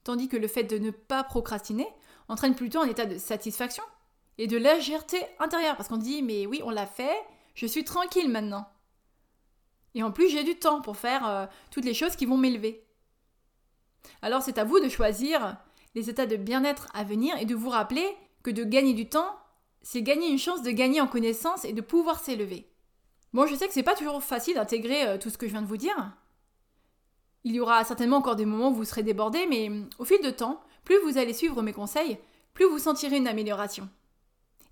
Tandis 0.05 0.29
que 0.29 0.39
le 0.39 0.49
fait 0.49 0.65
de 0.65 0.79
ne 0.79 0.91
pas 0.91 1.23
procrastiner 1.23 1.87
entraîne 2.29 2.55
plutôt 2.55 2.81
un 2.81 2.89
état 2.89 3.07
de 3.07 3.19
satisfaction 3.19 3.85
et 4.39 4.47
de 4.47 4.57
légèreté 4.57 5.21
intérieure. 5.39 5.77
Parce 5.77 5.89
qu'on 5.89 5.97
dit, 5.97 6.23
mais 6.23 6.47
oui, 6.47 6.61
on 6.65 6.71
l'a 6.71 6.87
fait, 6.87 7.17
je 7.55 7.67
suis 7.67 7.85
tranquille 7.85 8.31
maintenant. 8.31 8.69
Et 9.95 10.03
en 10.03 10.11
plus, 10.11 10.29
j'ai 10.29 10.43
du 10.43 10.57
temps 10.57 10.81
pour 10.81 10.97
faire 10.97 11.29
euh, 11.29 11.47
toutes 11.71 11.85
les 11.85 11.95
choses 11.95 12.17
qui 12.17 12.27
vont 12.27 12.37
m'élever. 12.37 12.85
Alors 14.23 14.43
c'est 14.43 14.59
à 14.59 14.65
vous 14.65 14.81
de 14.81 14.89
choisir 14.89 15.57
les 15.95 16.11
états 16.11 16.27
de 16.27 16.37
bien-être 16.37 16.89
à 16.95 17.05
venir 17.05 17.37
et 17.39 17.45
de 17.45 17.55
vous 17.55 17.71
rappeler 17.71 18.07
que 18.43 18.51
de 18.51 18.65
gagner 18.65 18.93
du 18.93 19.09
temps, 19.09 19.39
c'est 19.83 20.03
gagner 20.03 20.29
une 20.29 20.39
chance 20.39 20.63
de 20.63 20.71
gagner 20.71 21.01
en 21.01 21.07
connaissance 21.07 21.65
et 21.65 21.73
de 21.73 21.81
pouvoir 21.81 22.19
s'élever. 22.19 22.69
Bon, 23.33 23.47
je 23.47 23.55
sais 23.55 23.67
que 23.67 23.75
c'est 23.75 23.83
pas 23.83 23.95
toujours 23.95 24.23
facile 24.23 24.55
d'intégrer 24.55 25.07
euh, 25.07 25.19
tout 25.19 25.31
ce 25.31 25.39
que 25.39 25.47
je 25.47 25.53
viens 25.53 25.63
de 25.63 25.67
vous 25.67 25.77
dire. 25.77 26.13
Il 27.45 27.55
y 27.55 27.61
aura 27.61 27.85
certainement 27.85 28.19
encore 28.19 28.37
des 28.37 28.47
moments 28.47 28.71
où 28.71 28.75
vous 28.75 28.85
serez 28.85 29.03
débordé, 29.03 29.47
mais 29.49 29.69
mm, 29.69 29.91
au 29.99 30.05
fil 30.05 30.21
de 30.23 30.31
temps, 30.31 30.61
plus 30.85 30.99
vous 30.99 31.19
allez 31.19 31.33
suivre 31.33 31.63
mes 31.63 31.73
conseils, 31.73 32.19
plus 32.53 32.67
vous 32.67 32.79
sentirez 32.79 33.17
une 33.17 33.29
amélioration. 33.29 33.89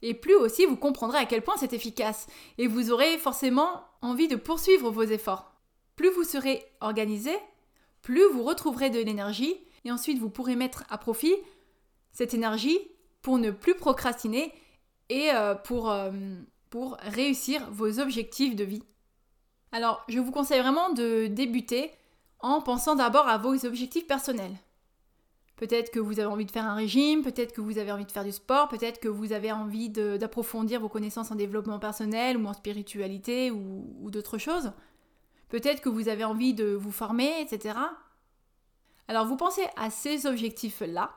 Et 0.03 0.15
plus 0.15 0.35
aussi 0.35 0.67
vous 0.67 0.77
comprendrez 0.77 1.19
à 1.19 1.27
quel 1.27 1.43
point 1.43 1.57
c'est 1.57 1.73
efficace, 1.73 2.27
et 2.59 2.67
vous 2.67 2.91
aurez 2.91 3.19
forcément 3.19 3.85
envie 4.01 4.29
de 4.29 4.37
poursuivre 4.37 4.91
vos 4.91 5.03
efforts. 5.03 5.53
Plus 5.97 6.11
vous 6.11 6.25
serez 6.25 6.65
organisé, 6.81 7.33
plus 8.03 8.25
vous 8.33 8.43
retrouverez 8.43 8.91
de 8.91 9.01
l'énergie, 9.01 9.57
et 9.85 9.93
ensuite 9.93 10.19
vous 10.19 10.31
pourrez 10.31 10.57
mettre 10.57 10.85
à 10.91 10.99
profit 10.99 11.35
cette 12.13 12.35
énergie 12.35 12.79
pour 13.23 13.39
ne 13.39 13.51
plus 13.51 13.75
procrastiner 13.75 14.53
et 15.09 15.31
euh, 15.31 15.55
pour, 15.55 15.91
euh, 15.91 16.11
pour 16.71 16.97
réussir 17.03 17.69
vos 17.71 18.01
objectifs 18.01 18.57
de 18.57 18.65
vie. 18.65 18.83
Alors, 19.71 20.05
je 20.09 20.19
vous 20.19 20.33
conseille 20.33 20.61
vraiment 20.61 20.91
de 20.91 21.27
débuter 21.29 21.91
en 22.41 22.61
pensant 22.61 22.95
d'abord 22.95 23.29
à 23.29 23.39
vos 23.39 23.65
objectifs 23.65 24.07
personnels. 24.07 24.55
Peut-être 25.57 25.91
que 25.91 26.01
vous 26.01 26.19
avez 26.19 26.29
envie 26.29 26.47
de 26.47 26.51
faire 26.51 26.65
un 26.65 26.75
régime, 26.75 27.23
peut-être 27.23 27.53
que 27.53 27.61
vous 27.61 27.79
avez 27.79 27.93
envie 27.93 28.05
de 28.05 28.11
faire 28.11 28.25
du 28.25 28.33
sport, 28.33 28.69
peut-être 28.69 29.01
que 29.01 29.09
vous 29.09 29.33
avez 29.33 29.53
envie 29.53 29.91
d'approfondir 29.91 30.81
vos 30.81 30.89
connaissances 30.89 31.31
en 31.31 31.35
développement 31.35 31.79
personnel 31.79 32.37
ou 32.37 32.47
en 32.47 32.55
spiritualité 32.55 33.51
ou, 33.51 34.11
d'autres 34.11 34.39
choses. 34.39 34.73
Peut-être 35.49 35.83
que 35.83 35.89
vous 35.89 36.09
avez 36.09 36.25
envie 36.25 36.55
de 36.55 36.73
vous 36.73 36.91
former, 36.91 37.41
etc. 37.41 37.79
Alors 39.09 39.27
vous 39.27 39.37
pensez 39.37 39.63
à 39.77 39.91
ces 39.91 40.27
objectifs-là 40.27 41.13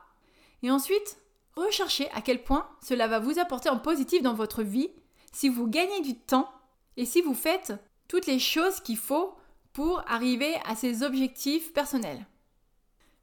et 0.62 0.70
ensuite 0.70 1.18
recherchez 1.56 2.10
à 2.12 2.20
quel 2.20 2.44
point 2.44 2.68
cela 2.82 3.08
va 3.08 3.18
vous 3.18 3.38
apporter 3.38 3.70
en 3.70 3.78
positif 3.78 4.22
dans 4.22 4.34
votre 4.34 4.62
vie 4.62 4.90
si 5.32 5.48
vous 5.48 5.66
gagnez 5.66 6.02
du 6.02 6.14
temps 6.14 6.50
et 6.96 7.06
si 7.06 7.22
vous 7.22 7.34
faites 7.34 7.72
toutes 8.08 8.26
les 8.26 8.38
choses 8.38 8.80
qu'il 8.80 8.98
faut 8.98 9.34
pour 9.72 10.02
arriver 10.06 10.54
à 10.64 10.74
ces 10.74 11.02
objectifs 11.02 11.72
personnels. 11.72 12.26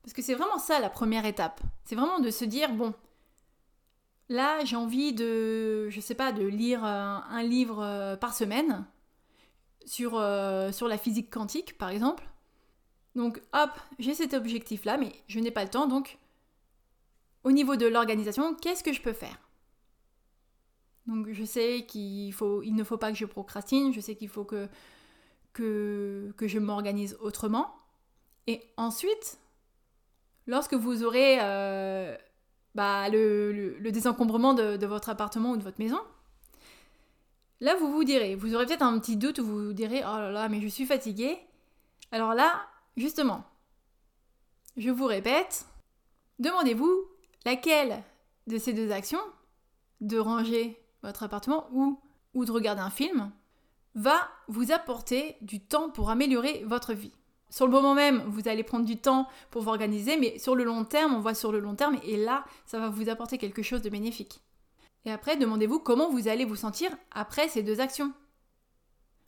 Parce 0.04 0.14
que 0.14 0.22
c'est 0.22 0.36
vraiment 0.36 0.60
ça 0.60 0.80
la 0.80 0.90
première 0.90 1.26
étape. 1.26 1.62
C'est 1.86 1.96
vraiment 1.96 2.20
de 2.20 2.30
se 2.30 2.46
dire, 2.46 2.72
bon, 2.74 2.94
là 4.30 4.64
j'ai 4.66 4.76
envie 4.76 5.14
de, 5.14 5.90
je 5.90 6.00
sais 6.00 6.16
pas, 6.16 6.32
de 6.32 6.46
lire 6.46 6.84
un, 6.84 7.44
livre 7.44 7.82
euh, 7.82 8.16
par 8.16 8.34
semaine 8.34 8.86
sur, 9.86 10.18
euh, 10.18 10.72
sur 10.72 10.88
la 10.88 10.98
physique 10.98 11.30
quantique 11.30 11.78
par 11.78 11.90
exemple. 11.90 12.28
Donc 13.16 13.42
hop, 13.54 13.72
j'ai 14.00 14.14
cet 14.14 14.34
objectif-là, 14.34 14.98
mais 14.98 15.12
je 15.28 15.40
n'ai 15.40 15.52
pas 15.52 15.64
le 15.64 15.70
temps, 15.70 15.88
donc 15.88 16.18
au 17.44 17.52
niveau 17.52 17.76
de 17.76 17.86
l'organisation, 17.86 18.56
qu'est-ce 18.56 18.84
que 18.84 18.94
je 18.94 19.02
peux 19.02 19.14
faire? 19.14 19.38
Donc 21.06 21.28
je 21.32 21.44
sais 21.44 21.86
qu'il 21.86 22.34
faut, 22.34 22.64
il 22.64 22.74
ne 22.76 22.84
faut 22.84 22.98
pas 22.98 23.12
que 23.12 23.18
je 23.18 23.26
procrastine, 23.26 23.94
je 23.94 24.00
sais 24.00 24.16
qu'il 24.16 24.30
faut 24.30 24.46
que 24.46 24.68
que, 25.54 26.34
je 26.42 26.60
m'organise 26.60 27.18
autrement. 27.22 27.74
Et 28.48 28.62
ensuite, 28.78 29.40
lorsque 30.48 30.74
vous 30.74 31.04
aurez 31.04 31.38
euh, 31.42 32.16
bah, 32.76 33.10
le, 33.10 33.78
désencombrement 33.92 34.54
de, 34.54 34.86
votre 34.86 35.10
appartement 35.10 35.52
ou 35.52 35.58
de 35.58 35.64
votre 35.64 35.80
maison, 35.80 36.00
là 37.62 37.76
vous 37.76 37.92
vous 37.92 38.04
direz, 38.04 38.36
vous 38.36 38.56
aurez 38.56 38.66
peut-être 38.66 38.84
un 38.84 39.00
petit 39.00 39.18
doute 39.18 39.40
où 39.40 39.46
vous 39.46 39.66
vous 39.68 39.74
direz, 39.74 40.02
oh 40.02 40.18
là 40.18 40.32
là, 40.32 40.50
mais 40.50 40.62
je 40.62 40.68
suis 40.68 40.86
fatiguée. 40.86 41.38
Alors 42.12 42.34
là, 42.34 42.68
justement, 42.98 43.44
je 44.78 44.90
vous 44.90 45.06
répète, 45.06 45.66
demandez-vous 46.40 47.06
laquelle 47.46 48.04
de 48.48 48.58
ces 48.58 48.74
deux 48.74 48.92
actions, 48.92 49.22
de 50.02 50.18
ranger 50.18 50.80
votre 51.02 51.24
appartement 51.24 51.68
ou, 51.72 52.00
ou 52.34 52.46
de 52.46 52.52
regarder 52.52 52.82
un 52.82 52.90
film, 52.90 53.32
va 53.96 54.30
vous 54.48 54.72
apporter 54.72 55.38
du 55.42 55.60
temps 55.60 55.90
pour 55.90 56.10
améliorer 56.10 56.64
votre 56.66 56.94
vie. 56.94 57.12
Sur 57.54 57.68
le 57.68 57.72
moment 57.72 57.94
même, 57.94 58.24
vous 58.26 58.48
allez 58.48 58.64
prendre 58.64 58.84
du 58.84 58.98
temps 58.98 59.28
pour 59.52 59.62
vous 59.62 59.70
organiser, 59.70 60.18
mais 60.18 60.40
sur 60.40 60.56
le 60.56 60.64
long 60.64 60.86
terme, 60.86 61.14
on 61.14 61.20
voit 61.20 61.36
sur 61.36 61.52
le 61.52 61.60
long 61.60 61.76
terme, 61.76 62.00
et 62.04 62.18
là, 62.18 62.46
ça 62.66 62.80
va 62.80 62.90
vous 62.90 63.10
apporter 63.10 63.38
quelque 63.38 63.62
chose 63.62 63.84
de 63.84 63.92
bénéfique. 63.92 64.42
Et 65.06 65.12
après, 65.12 65.38
demandez-vous 65.38 65.78
comment 65.78 66.10
vous 66.10 66.28
allez 66.28 66.46
vous 66.46 66.56
sentir 66.56 66.90
après 67.12 67.48
ces 67.50 67.62
deux 67.62 67.80
actions. 67.80 68.12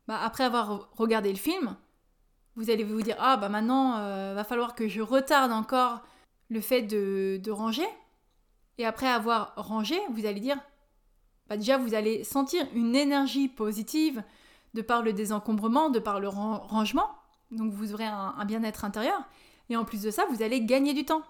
Bah, 0.08 0.20
après 0.24 0.44
avoir 0.44 0.90
regardé 0.98 1.30
le 1.30 1.38
film, 1.38 1.78
vous 2.56 2.72
allez 2.72 2.84
vous 2.84 3.00
dire 3.04 3.16
ah 3.20 3.38
bah 3.38 3.48
maintenant 3.48 3.98
euh, 3.98 4.34
va 4.34 4.44
falloir 4.44 4.74
que 4.74 4.88
je 4.88 5.02
retarde 5.02 5.52
encore 5.52 6.02
le 6.50 6.62
fait 6.62 6.82
de, 6.82 7.40
de 7.44 7.52
ranger. 7.52 7.88
Et 8.80 8.88
après 8.88 9.08
avoir 9.08 9.54
rangé, 9.56 10.00
vous 10.10 10.26
allez 10.26 10.40
dire 10.40 10.58
bah 11.48 11.58
déjà 11.58 11.78
vous 11.78 11.94
allez 11.94 12.24
sentir 12.24 12.66
une 12.74 12.96
énergie 12.96 13.50
positive, 13.50 14.24
de 14.74 14.82
par 14.82 15.04
le 15.04 15.14
désencombrement, 15.14 15.92
de 15.92 16.00
par 16.00 16.20
le 16.20 16.28
rangement. 16.28 17.08
Donc 17.52 17.74
vous 17.74 17.94
aurez 17.94 18.06
un, 18.06 18.46
bien-être 18.46 18.86
intérieur. 18.86 19.20
Et 19.70 19.78
en 19.78 19.86
plus 19.86 20.02
de 20.02 20.12
ça, 20.12 20.26
vous 20.30 20.44
allez 20.44 20.62
gagner 20.62 20.94
du 20.94 21.06
temps. 21.06 21.24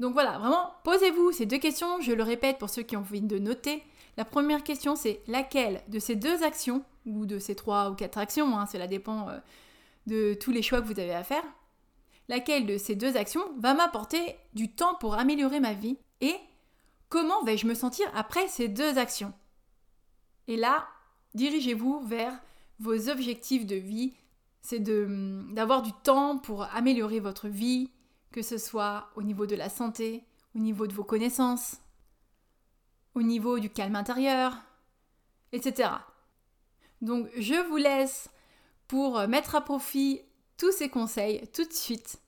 Donc 0.00 0.12
voilà, 0.12 0.38
vraiment, 0.38 0.74
posez-vous 0.84 1.32
ces 1.32 1.46
deux 1.46 1.58
questions. 1.58 2.00
Je 2.00 2.12
le 2.12 2.22
répète 2.22 2.58
pour 2.58 2.70
ceux 2.70 2.82
qui 2.82 2.96
ont 2.96 3.00
envie 3.00 3.20
de 3.20 3.38
noter. 3.38 3.82
La 4.16 4.24
première 4.24 4.64
question, 4.64 4.96
c'est 4.96 5.22
laquelle 5.26 5.82
de 5.88 5.98
ces 5.98 6.16
deux 6.16 6.42
actions, 6.42 6.84
ou 7.06 7.26
de 7.26 7.38
ces 7.38 7.54
trois 7.54 7.90
ou 7.90 7.94
quatre 7.94 8.18
actions, 8.18 8.58
hein, 8.58 8.66
cela 8.66 8.86
dépend 8.86 9.28
euh, 9.28 9.38
de 10.06 10.34
tous 10.34 10.50
les 10.50 10.62
choix 10.62 10.80
que 10.80 10.86
vous 10.86 11.00
avez 11.00 11.14
à 11.14 11.24
faire, 11.24 11.44
laquelle 12.28 12.66
de 12.66 12.78
ces 12.78 12.94
deux 12.94 13.16
actions 13.16 13.44
va 13.58 13.74
m'apporter 13.74 14.36
du 14.54 14.70
temps 14.72 14.94
pour 14.96 15.14
améliorer 15.14 15.60
ma 15.60 15.74
vie 15.74 15.98
et 16.20 16.34
comment 17.08 17.42
vais-je 17.44 17.66
me 17.66 17.74
sentir 17.74 18.10
après 18.14 18.48
ces 18.48 18.68
deux 18.68 18.98
actions? 18.98 19.32
Et 20.48 20.56
là, 20.56 20.86
dirigez-vous 21.34 22.00
vers 22.06 22.32
vos 22.78 23.08
objectifs 23.08 23.66
de 23.66 23.76
vie, 23.76 24.14
c'est 24.62 24.80
d'avoir 24.80 25.82
du 25.82 25.92
temps 26.04 26.38
pour 26.38 26.62
améliorer 26.74 27.20
votre 27.20 27.48
vie, 27.48 27.90
que 28.30 28.42
ce 28.42 28.58
soit 28.58 29.10
au 29.16 29.22
niveau 29.22 29.44
de 29.46 29.56
la 29.56 29.68
santé, 29.68 30.24
au 30.54 30.60
niveau 30.60 30.86
de 30.86 30.94
vos 30.94 31.04
connaissances, 31.04 31.76
au 33.14 33.22
niveau 33.22 33.58
du 33.58 33.68
calme 33.68 33.96
intérieur, 33.96 34.56
etc. 35.52 35.90
Donc 37.00 37.28
je 37.36 37.54
vous 37.68 37.76
laisse 37.76 38.30
pour 38.86 39.26
mettre 39.26 39.54
à 39.56 39.60
profit 39.60 40.22
tous 40.56 40.72
ces 40.72 40.88
conseils 40.88 41.46
tout 41.52 41.64
de 41.64 41.72
suite. 41.72 42.20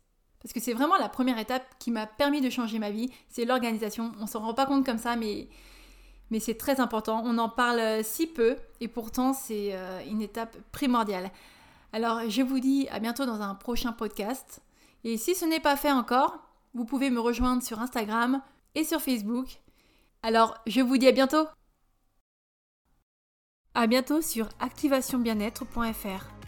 Parce 0.42 0.52
que 0.52 0.60
c'est 0.60 0.74
vraiment 0.74 0.98
la 0.98 1.08
première 1.08 1.38
étape 1.38 1.64
qui 1.78 1.90
m'a 1.90 2.06
permis 2.06 2.40
de 2.40 2.50
changer 2.50 2.78
ma 2.78 2.90
vie, 2.90 3.10
c'est 3.28 3.44
l'organisation. 3.44 4.12
On 4.20 4.26
s'en 4.26 4.40
rend 4.40 4.54
pas 4.54 4.66
compte 4.66 4.84
comme 4.84 4.98
ça, 4.98 5.16
mais 5.16 5.48
c'est 6.40 6.58
très 6.58 6.80
important. 6.80 7.22
On 7.24 7.38
en 7.38 7.48
parle 7.48 8.04
si 8.04 8.26
peu 8.26 8.56
et 8.80 8.88
pourtant 8.88 9.32
c'est 9.32 9.70
euh, 9.72 10.00
une 10.06 10.20
étape 10.20 10.56
primordiale. 10.72 11.30
Alors 11.94 12.28
je 12.28 12.42
vous 12.42 12.58
dis 12.58 12.88
à 12.90 12.98
bientôt 12.98 13.24
dans 13.24 13.40
un 13.40 13.54
prochain 13.54 13.92
podcast. 13.92 14.60
Et 15.04 15.16
si 15.16 15.36
ce 15.36 15.44
n'est 15.44 15.60
pas 15.60 15.76
fait 15.76 15.92
encore, 15.92 16.40
vous 16.74 16.84
pouvez 16.84 17.08
me 17.08 17.20
rejoindre 17.20 17.62
sur 17.62 17.78
Instagram 17.78 18.42
et 18.74 18.82
sur 18.82 19.00
Facebook. 19.00 19.60
Alors 20.24 20.58
je 20.66 20.80
vous 20.80 20.98
dis 20.98 21.06
à 21.06 21.12
bientôt. 21.12 21.46
À 23.74 23.86
bientôt 23.86 24.22
sur 24.22 24.48
activationbienêtre.fr. 24.58 26.43